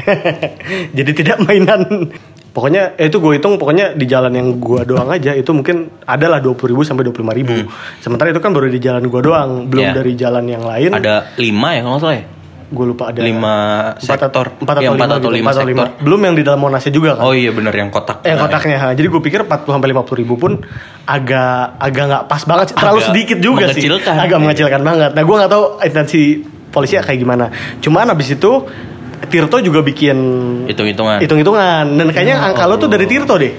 Jadi 0.97 1.11
tidak 1.13 1.45
mainan 1.45 2.09
pokoknya 2.53 2.95
eh, 3.01 3.09
itu 3.09 3.17
gue 3.17 3.41
hitung 3.41 3.57
pokoknya 3.57 3.97
di 3.97 4.05
jalan 4.05 4.29
yang 4.37 4.61
gue 4.61 4.81
doang 4.85 5.09
aja 5.09 5.33
itu 5.33 5.49
mungkin 5.51 5.89
adalah 6.05 6.37
dua 6.37 6.53
puluh 6.53 6.77
ribu 6.77 6.81
sampai 6.85 7.01
dua 7.01 7.13
puluh 7.13 7.25
lima 7.25 7.35
ribu. 7.35 7.55
Hmm. 7.65 7.69
sementara 7.97 8.29
itu 8.29 8.37
kan 8.37 8.53
baru 8.53 8.69
di 8.69 8.77
jalan 8.77 9.09
gue 9.09 9.21
doang 9.25 9.65
belum 9.65 9.89
yeah. 9.89 9.95
dari 9.97 10.13
jalan 10.13 10.45
yang 10.45 10.63
lain. 10.63 10.93
Ada 10.93 11.33
lima 11.41 11.67
ya 11.73 11.81
kalau 11.81 11.97
salah 11.97 12.17
ya? 12.21 12.25
Gue 12.73 12.85
lupa 12.89 13.13
ada 13.13 13.21
lima 13.21 13.55
sektor. 14.01 14.49
empat 14.57 14.81
atau, 14.81 14.93
empat 14.97 15.09
atau 15.21 15.29
lima, 15.29 15.53
gitu, 15.53 15.65
lima, 15.65 15.83
belum 16.01 16.19
yang 16.25 16.35
di 16.37 16.41
dalam 16.41 16.57
monasnya 16.57 16.89
juga 16.89 17.17
kan? 17.17 17.29
Oh 17.29 17.33
iya 17.33 17.53
benar 17.53 17.73
yang 17.73 17.93
kotak. 17.93 18.25
Yang 18.25 18.49
kotaknya. 18.49 18.77
ya. 18.77 18.89
jadi 18.97 19.07
gue 19.13 19.21
pikir 19.21 19.39
empat 19.45 19.65
puluh 19.65 19.73
sampai 19.77 19.89
lima 19.93 20.01
puluh 20.01 20.17
ribu 20.25 20.37
pun 20.41 20.57
agak 21.05 21.77
agak 21.77 22.03
nggak 22.09 22.23
pas 22.29 22.41
banget 22.49 22.73
terlalu 22.73 23.01
agak 23.01 23.09
sedikit 23.13 23.37
juga 23.41 23.65
sih. 23.73 23.85
agak 23.89 24.37
mengecilkan 24.41 24.81
banget. 24.81 25.11
Nah 25.13 25.21
gue 25.25 25.35
nggak 25.37 25.51
tahu 25.53 25.63
intensi 25.85 26.21
polisi 26.73 26.97
kayak 26.97 27.19
gimana. 27.21 27.45
Cuman 27.77 28.09
abis 28.09 28.41
itu 28.41 28.51
Tirto 29.27 29.57
juga 29.63 29.79
bikin 29.83 30.17
hitung-hitungan. 30.67 31.19
Hitung-hitungan. 31.23 31.85
Dan 31.95 32.07
kayaknya 32.11 32.37
oh, 32.41 32.47
angka 32.51 32.63
lo 32.67 32.75
tuh 32.79 32.89
dari 32.91 33.05
Tirto 33.07 33.35
deh. 33.39 33.53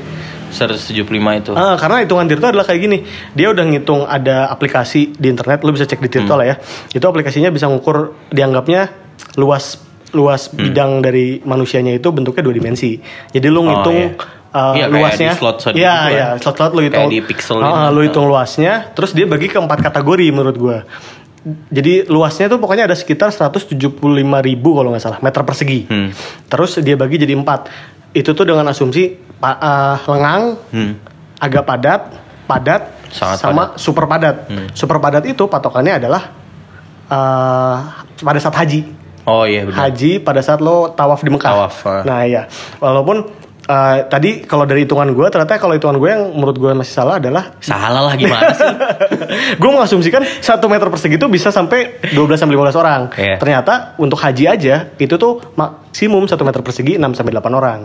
175 0.55 1.03
itu. 1.11 1.51
Uh, 1.51 1.75
karena 1.75 2.07
hitungan 2.07 2.27
Tirto 2.31 2.47
adalah 2.51 2.67
kayak 2.67 2.81
gini. 2.81 2.99
Dia 3.35 3.51
udah 3.51 3.65
ngitung 3.67 4.07
ada 4.07 4.47
aplikasi 4.49 5.19
di 5.19 5.27
internet, 5.27 5.67
lo 5.67 5.75
bisa 5.75 5.85
cek 5.85 5.99
di 5.99 6.11
Tirto 6.11 6.35
hmm. 6.35 6.41
lah 6.41 6.47
ya. 6.47 6.57
Itu 6.95 7.05
aplikasinya 7.11 7.51
bisa 7.51 7.67
ngukur 7.67 8.31
dianggapnya 8.31 8.93
luas 9.39 9.83
luas 10.15 10.47
hmm. 10.47 10.57
bidang 10.63 10.91
dari 11.03 11.43
manusianya 11.43 11.99
itu 11.99 12.09
bentuknya 12.15 12.43
dua 12.47 12.55
dimensi. 12.55 12.97
Jadi 13.35 13.47
lu 13.51 13.61
oh, 13.61 13.65
ngitung 13.67 13.99
oh, 13.99 14.15
iya. 14.15 14.43
Uh, 14.55 14.75
iya, 14.79 14.87
luasnya, 14.87 15.35
slot, 15.35 15.75
iya 15.75 15.95
iya 16.15 16.27
slot-slot 16.39 16.79
lu 16.79 16.87
hitung, 16.87 17.11
di 17.11 17.19
pixel 17.19 17.59
uh, 17.59 17.91
lu 17.91 18.07
hitung 18.07 18.31
luasnya, 18.31 18.95
terus 18.95 19.11
dia 19.11 19.27
bagi 19.27 19.51
ke 19.51 19.59
empat 19.59 19.83
kategori 19.83 20.31
menurut 20.31 20.55
gue 20.55 20.79
jadi 21.45 22.09
luasnya 22.09 22.49
tuh 22.49 22.57
pokoknya 22.57 22.89
ada 22.89 22.97
sekitar 22.97 23.29
175 23.29 24.01
ribu 24.41 24.71
kalau 24.73 24.89
nggak 24.97 25.05
salah 25.05 25.21
meter 25.21 25.45
persegi. 25.45 25.85
Hmm. 25.85 26.09
Terus 26.49 26.81
dia 26.81 26.97
bagi 26.97 27.21
jadi 27.21 27.37
empat. 27.37 27.69
Itu 28.17 28.33
tuh 28.33 28.49
dengan 28.49 28.65
asumsi 28.73 29.13
uh, 29.45 29.97
lengang, 30.09 30.57
hmm. 30.73 30.93
agak 31.45 31.69
padat, 31.69 32.03
padat, 32.49 32.83
Sangat 33.13 33.45
sama 33.45 33.77
padat. 33.77 33.77
super 33.77 34.05
padat. 34.09 34.37
Hmm. 34.49 34.67
Super 34.73 34.99
padat 35.05 35.25
itu 35.29 35.45
patokannya 35.45 36.01
adalah 36.01 36.23
uh, 37.13 37.77
pada 38.25 38.41
saat 38.41 38.57
haji. 38.65 38.81
Oh 39.29 39.45
iya 39.45 39.69
benar. 39.69 39.89
Haji 39.89 40.25
pada 40.25 40.41
saat 40.41 40.65
lo 40.65 40.97
tawaf 40.97 41.21
di 41.21 41.29
Mekah. 41.29 41.53
Tawaf. 41.53 41.75
Uh. 41.85 42.03
Nah 42.09 42.25
iya. 42.25 42.49
Walaupun 42.81 43.44
uh, 43.69 43.97
tadi 44.09 44.45
kalau 44.45 44.65
dari 44.69 44.85
hitungan 44.85 45.09
gue 45.13 45.27
ternyata 45.29 45.57
kalau 45.57 45.75
hitungan 45.77 45.97
gue 45.97 46.11
yang 46.11 46.23
menurut 46.33 46.57
gue 46.57 46.71
masih 46.77 46.95
salah 46.95 47.17
adalah 47.21 47.57
salah 47.61 48.03
lah 48.11 48.15
gimana 48.17 48.51
sih? 48.53 48.67
Gue 49.61 49.71
mengasumsikan 49.71 50.23
satu 50.41 50.71
meter 50.71 50.87
persegi 50.89 51.17
itu 51.19 51.27
bisa 51.27 51.51
sampai 51.51 51.99
12 52.15 52.39
sampai 52.39 52.55
15 52.55 52.81
orang. 52.83 53.01
Yeah. 53.19 53.39
ternyata 53.41 53.99
untuk 53.99 54.21
haji 54.21 54.45
aja 54.47 54.95
itu 54.99 55.15
tuh 55.17 55.43
maksimum 55.59 56.27
satu 56.31 56.47
meter 56.47 56.61
persegi 56.63 56.97
6 57.01 57.19
sampai 57.19 57.33
8 57.35 57.61
orang. 57.61 57.81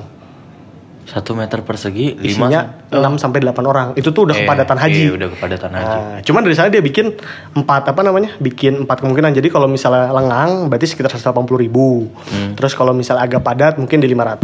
Satu 1.09 1.33
meter 1.33 1.65
persegi 1.65 2.21
isinya 2.21 2.85
enam 2.93 3.17
sampai 3.17 3.41
delapan 3.41 3.65
orang. 3.65 3.87
Itu 3.97 4.13
tuh 4.13 4.29
udah 4.29 4.35
eh, 4.37 4.45
kepadatan 4.45 4.77
haji. 4.77 5.03
eh, 5.09 5.15
udah 5.17 5.27
kepadatan 5.33 5.71
haji. 5.73 5.97
Nah, 5.97 6.17
cuman 6.21 6.41
dari 6.45 6.53
sana 6.53 6.69
dia 6.69 6.85
bikin 6.85 7.17
empat 7.57 7.89
apa 7.89 8.01
namanya? 8.05 8.37
Bikin 8.37 8.85
empat 8.85 9.01
kemungkinan. 9.01 9.33
Jadi 9.33 9.49
kalau 9.49 9.65
misalnya 9.65 10.13
lengang 10.13 10.69
berarti 10.69 10.85
sekitar 10.85 11.09
180 11.09 11.33
ribu. 11.65 12.13
Hmm. 12.29 12.53
terus 12.53 12.77
kalau 12.77 12.93
misalnya 12.93 13.25
agak 13.25 13.41
padat 13.41 13.81
mungkin 13.81 13.97
di 13.97 14.07
500 14.13 14.37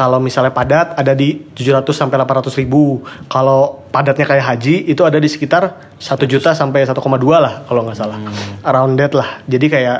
kalau 0.00 0.16
misalnya 0.16 0.48
padat 0.48 0.96
ada 0.96 1.12
di 1.12 1.52
700 1.52 1.84
sampai 1.92 2.16
800 2.16 2.56
ribu. 2.56 3.04
Kalau 3.28 3.84
padatnya 3.92 4.24
kayak 4.24 4.44
haji 4.48 4.88
itu 4.88 5.04
ada 5.04 5.20
di 5.20 5.28
sekitar 5.28 5.92
1 6.00 6.24
juta 6.24 6.56
sampai 6.56 6.88
1,2 6.88 6.96
lah 7.36 7.68
kalau 7.68 7.84
nggak 7.84 7.98
salah. 8.00 8.16
Hmm. 8.16 8.64
Around 8.64 8.96
that 8.96 9.12
lah. 9.12 9.44
Jadi 9.44 9.68
kayak 9.68 9.98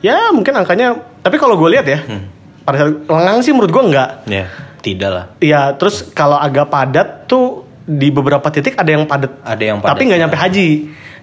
ya 0.00 0.32
mungkin 0.32 0.56
angkanya. 0.56 0.96
Tapi 1.20 1.36
kalau 1.36 1.60
gue 1.60 1.68
lihat 1.68 1.84
ya, 1.84 2.00
hmm. 2.00 2.24
pada 2.64 2.76
saat 2.80 2.96
lengang 3.04 3.44
sih 3.44 3.52
menurut 3.52 3.72
gue 3.76 3.84
nggak. 3.92 4.10
Ya, 4.24 4.48
tidak 4.80 5.10
lah. 5.12 5.24
Iya, 5.44 5.76
terus 5.76 6.08
kalau 6.16 6.40
agak 6.40 6.72
padat 6.72 7.28
tuh 7.28 7.68
di 7.84 8.08
beberapa 8.08 8.48
titik 8.48 8.72
ada 8.80 8.88
yang 8.88 9.04
padat. 9.04 9.36
Ada 9.44 9.64
yang 9.68 9.84
padat. 9.84 9.92
Tapi 9.92 10.02
nggak 10.08 10.20
nyampe 10.24 10.38
haji. 10.40 10.68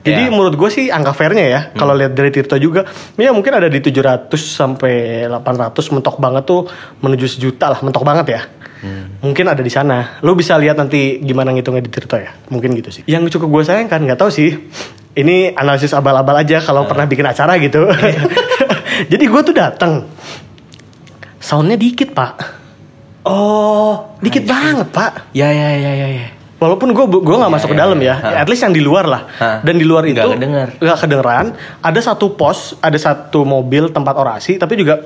Jadi 0.04 0.28
yeah. 0.28 0.32
menurut 0.36 0.60
gue 0.60 0.68
sih 0.68 0.92
angka 0.92 1.16
fairnya 1.16 1.46
ya. 1.48 1.62
Hmm. 1.72 1.80
Kalau 1.80 1.94
lihat 1.96 2.12
dari 2.12 2.28
Tirto 2.28 2.60
juga, 2.60 2.84
ya 3.16 3.32
mungkin 3.32 3.56
ada 3.56 3.72
di 3.72 3.80
700 3.80 4.36
sampai 4.36 5.26
800 5.32 5.72
mentok 5.96 6.20
banget 6.20 6.44
tuh 6.44 6.68
menuju 7.00 7.26
sejuta 7.32 7.72
lah, 7.72 7.80
mentok 7.80 8.04
banget 8.04 8.28
ya. 8.36 8.42
Hmm. 8.84 9.24
Mungkin 9.24 9.48
ada 9.48 9.64
di 9.64 9.72
sana. 9.72 10.20
Lo 10.20 10.36
bisa 10.36 10.60
lihat 10.60 10.76
nanti 10.76 11.24
gimana 11.24 11.56
ngitungnya 11.56 11.88
di 11.88 11.92
Tirto 11.92 12.20
ya. 12.20 12.36
Mungkin 12.52 12.76
gitu 12.76 12.92
sih. 12.92 13.04
Yang 13.08 13.40
cukup 13.40 13.60
gue 13.60 13.64
sayangkan 13.64 14.04
nggak 14.04 14.20
tahu 14.20 14.28
sih. 14.28 14.52
Ini 15.14 15.56
analisis 15.56 15.96
abal-abal 15.96 16.36
aja 16.44 16.60
kalau 16.60 16.84
uh. 16.84 16.88
pernah 16.92 17.08
bikin 17.08 17.24
acara 17.24 17.56
gitu. 17.64 17.88
Jadi 19.12 19.24
gue 19.24 19.42
tuh 19.42 19.56
datang. 19.56 20.04
Soundnya 21.40 21.80
dikit 21.80 22.12
pak. 22.12 22.64
Oh, 23.24 24.20
dikit 24.20 24.44
banget 24.44 24.92
pak. 24.92 25.32
Ya 25.32 25.48
ya 25.48 25.80
ya 25.80 25.92
ya 25.96 26.08
ya. 26.12 26.28
Walaupun 26.64 26.96
gue 26.96 27.06
gue 27.12 27.36
nggak 27.36 27.52
ya, 27.52 27.56
masuk 27.60 27.70
ya, 27.70 27.74
ke 27.76 27.78
dalam 27.78 28.00
ya, 28.00 28.16
ya. 28.24 28.40
at 28.40 28.48
least 28.48 28.64
yang 28.64 28.72
di 28.72 28.80
luar 28.80 29.04
lah. 29.04 29.28
Ha. 29.36 29.60
Dan 29.68 29.76
di 29.76 29.84
luar 29.84 30.08
itu 30.08 30.24
nggak 30.80 31.00
kedengeran. 31.04 31.52
Ada 31.84 32.00
satu 32.00 32.40
pos, 32.40 32.80
ada 32.80 32.96
satu 32.96 33.44
mobil 33.44 33.92
tempat 33.92 34.16
orasi, 34.16 34.56
tapi 34.56 34.80
juga 34.80 35.04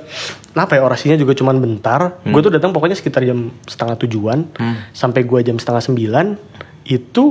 apa 0.54 0.78
ya 0.78 0.86
orasinya 0.86 1.18
juga 1.18 1.34
cuman 1.34 1.58
bentar. 1.58 2.22
Hmm. 2.22 2.30
Gue 2.30 2.46
tuh 2.46 2.54
datang 2.54 2.70
pokoknya 2.70 2.94
sekitar 2.94 3.26
jam 3.26 3.50
setengah 3.66 3.98
tujuan 4.06 4.46
hmm. 4.54 4.94
sampai 4.94 5.26
gue 5.26 5.40
jam 5.42 5.58
setengah 5.58 5.82
sembilan 5.82 6.26
itu 6.86 7.24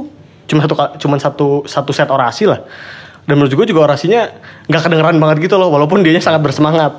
cuma 0.48 0.60
satu 0.68 0.76
cuma 1.00 1.16
satu 1.16 1.48
satu 1.64 1.92
set 1.96 2.12
orasi 2.12 2.44
lah. 2.52 2.60
Dan 3.24 3.40
menurut 3.40 3.56
gue 3.56 3.68
juga 3.72 3.88
orasinya 3.88 4.28
nggak 4.68 4.82
kedengeran 4.84 5.16
banget 5.24 5.48
gitu 5.48 5.56
loh, 5.56 5.72
walaupun 5.72 6.04
dia 6.04 6.20
sangat 6.20 6.44
bersemangat. 6.44 6.92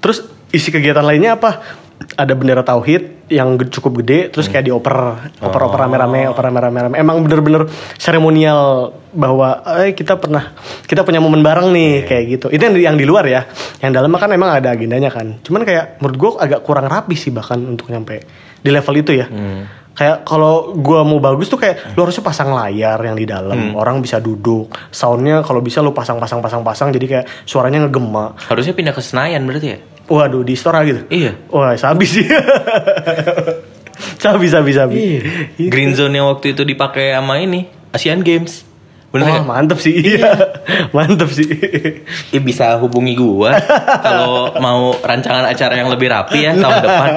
Terus 0.00 0.24
isi 0.48 0.72
kegiatan 0.72 1.04
lainnya 1.04 1.36
apa? 1.36 1.80
ada 2.16 2.32
bendera 2.34 2.62
tauhid 2.66 3.21
yang 3.32 3.56
cukup 3.56 4.04
gede 4.04 4.28
terus 4.28 4.52
kayak 4.52 4.68
dioper 4.68 4.96
oper 5.40 5.60
oper 5.64 5.78
oh. 5.78 5.82
rame-rame 5.88 6.28
oper 6.28 6.44
rame-rame. 6.52 6.94
Emang 7.00 7.24
bener-bener 7.24 7.64
seremonial 7.96 8.92
bahwa 9.12 9.64
eh 9.80 9.96
kita 9.96 10.20
pernah 10.20 10.52
kita 10.84 11.04
punya 11.04 11.20
momen 11.20 11.40
bareng 11.40 11.72
nih 11.72 11.92
yeah. 12.04 12.08
kayak 12.08 12.24
gitu. 12.36 12.46
Itu 12.52 12.62
yang 12.62 12.74
di, 12.76 12.82
yang 12.84 12.96
di 13.00 13.06
luar 13.08 13.24
ya. 13.24 13.48
Yang 13.80 13.92
dalam 13.96 14.12
kan 14.14 14.30
emang 14.30 14.52
ada 14.52 14.68
agendanya 14.72 15.08
kan. 15.08 15.40
Cuman 15.40 15.64
kayak 15.64 16.00
menurut 16.04 16.16
gue 16.20 16.30
agak 16.44 16.60
kurang 16.60 16.86
rapi 16.86 17.16
sih 17.16 17.32
bahkan 17.32 17.58
untuk 17.64 17.88
nyampe 17.88 18.20
di 18.60 18.70
level 18.70 18.94
itu 19.00 19.12
ya. 19.16 19.26
Hmm. 19.26 19.64
Kayak 19.92 20.24
kalau 20.24 20.72
gue 20.72 21.00
mau 21.04 21.20
bagus 21.20 21.52
tuh 21.52 21.60
kayak 21.60 21.92
lu 21.92 22.08
harusnya 22.08 22.24
pasang 22.24 22.48
layar 22.56 22.96
yang 23.04 23.12
di 23.12 23.28
dalam 23.28 23.72
hmm. 23.72 23.76
orang 23.76 24.00
bisa 24.00 24.24
duduk 24.24 24.72
soundnya 24.88 25.44
kalau 25.44 25.60
bisa 25.60 25.84
lu 25.84 25.92
pasang 25.92 26.16
pasang 26.16 26.40
pasang 26.40 26.64
pasang 26.64 26.88
jadi 26.88 27.06
kayak 27.08 27.26
suaranya 27.44 27.84
ngegema. 27.84 28.32
Harusnya 28.48 28.72
pindah 28.72 28.96
ke 28.96 29.04
Senayan 29.04 29.44
berarti 29.44 29.68
ya 29.68 29.91
Waduh 30.12 30.44
di 30.44 30.52
Istora 30.52 30.84
gitu? 30.84 31.08
Iya. 31.08 31.32
Wah 31.48 31.72
sabi 31.80 32.04
sih. 32.12 32.28
sabi 34.20 34.46
sabi 34.52 34.70
sabi. 34.76 34.96
Iya. 35.00 35.20
Green 35.72 35.96
zone 35.96 36.20
yang 36.20 36.28
waktu 36.28 36.52
itu 36.52 36.68
dipakai 36.68 37.16
sama 37.16 37.40
ini 37.40 37.72
Asian 37.96 38.20
Games. 38.20 38.68
Bener 39.12 39.28
Wah, 39.28 39.44
mantep 39.44 39.80
sih. 39.80 39.92
Iya. 39.92 40.52
mantep 40.96 41.32
sih. 41.32 41.48
Ya, 42.32 42.40
bisa 42.44 42.76
hubungi 42.80 43.16
gua 43.16 43.56
kalau 44.04 44.52
mau 44.60 44.96
rancangan 45.00 45.48
acara 45.48 45.80
yang 45.80 45.88
lebih 45.88 46.12
rapi 46.12 46.44
ya 46.44 46.52
tahun 46.60 46.78
depan. 46.84 47.10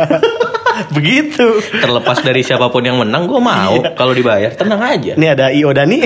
Begitu. 0.95 1.47
Terlepas 1.79 2.19
dari 2.19 2.43
siapa 2.43 2.67
pun 2.67 2.83
yang 2.83 2.99
menang, 2.99 3.31
gue 3.31 3.39
mau 3.39 3.79
iya. 3.79 3.95
kalau 3.95 4.11
dibayar. 4.11 4.51
Tenang 4.59 4.83
aja. 4.83 5.15
Ini 5.15 5.27
ada 5.31 5.47
Io 5.55 5.71
Dani. 5.71 6.03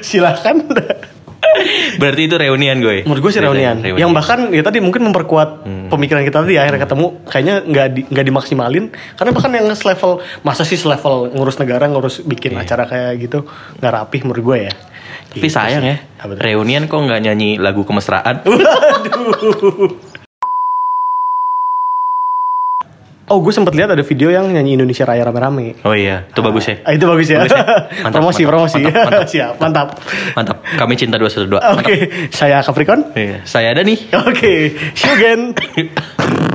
Silakan. 0.00 0.64
Berarti 2.00 2.22
itu 2.26 2.36
reunian 2.36 2.76
gue. 2.80 3.06
Menurut 3.06 3.22
gue 3.24 3.32
sih 3.32 3.42
reunian. 3.42 3.78
reunian. 3.80 4.00
Yang 4.00 4.10
bahkan 4.14 4.38
ya 4.50 4.62
tadi 4.62 4.78
mungkin 4.82 5.06
memperkuat 5.10 5.64
hmm. 5.64 5.86
pemikiran 5.92 6.22
kita 6.26 6.42
tadi 6.42 6.56
akhirnya 6.58 6.80
ketemu 6.84 7.06
kayaknya 7.28 7.54
nggak 7.64 7.86
di, 7.92 8.00
nggak 8.10 8.24
dimaksimalin 8.26 8.84
karena 9.16 9.30
bahkan 9.30 9.50
yang 9.54 9.66
selevel 9.76 10.20
masa 10.42 10.62
sih 10.66 10.78
selevel 10.78 11.34
ngurus 11.34 11.56
negara 11.60 11.86
ngurus 11.86 12.24
bikin 12.24 12.56
yeah. 12.58 12.62
acara 12.64 12.84
kayak 12.88 13.12
gitu 13.22 13.38
nggak 13.80 13.92
rapih 13.92 14.20
menurut 14.26 14.42
gue 14.42 14.58
ya. 14.70 14.74
Tapi 15.34 15.50
gitu 15.50 15.56
sayang 15.58 15.82
sih. 15.82 15.96
ya, 15.98 16.24
reunian 16.38 16.86
kok 16.86 16.98
nggak 16.98 17.20
nyanyi 17.22 17.58
lagu 17.58 17.82
kemesraan. 17.82 18.42
Waduh. 18.48 20.13
Oh, 23.24 23.40
gue 23.40 23.56
sempet 23.56 23.72
lihat 23.72 23.88
ada 23.88 24.04
video 24.04 24.28
yang 24.28 24.52
nyanyi 24.52 24.76
Indonesia 24.76 25.08
Raya 25.08 25.24
rame-rame. 25.24 25.80
Oh 25.80 25.96
iya, 25.96 26.28
itu 26.28 26.44
bagus 26.44 26.68
ya. 26.68 26.76
Ah, 26.84 26.92
itu 26.92 27.08
bagus 27.08 27.28
ya. 27.32 27.40
Bagus 27.40 27.56
ya? 27.56 27.64
Mantap, 28.04 28.20
promosi, 28.20 28.42
mantap, 28.44 28.52
promosi. 28.52 28.80
Mantap, 28.84 29.04
mantap. 29.08 29.28
Siap, 29.32 29.52
mantap. 29.56 29.88
Mantap. 30.36 30.56
Kami 30.76 30.92
cinta 30.92 31.16
dua 31.16 31.32
satu 31.32 31.48
dua. 31.48 31.60
Oke, 31.72 31.80
okay. 31.80 32.00
saya 32.28 32.60
Capricorn. 32.60 33.16
Iya, 33.16 33.40
saya 33.48 33.72
Dani. 33.72 33.96
Oke, 34.12 34.28
okay. 34.28 34.60
again. 35.08 35.40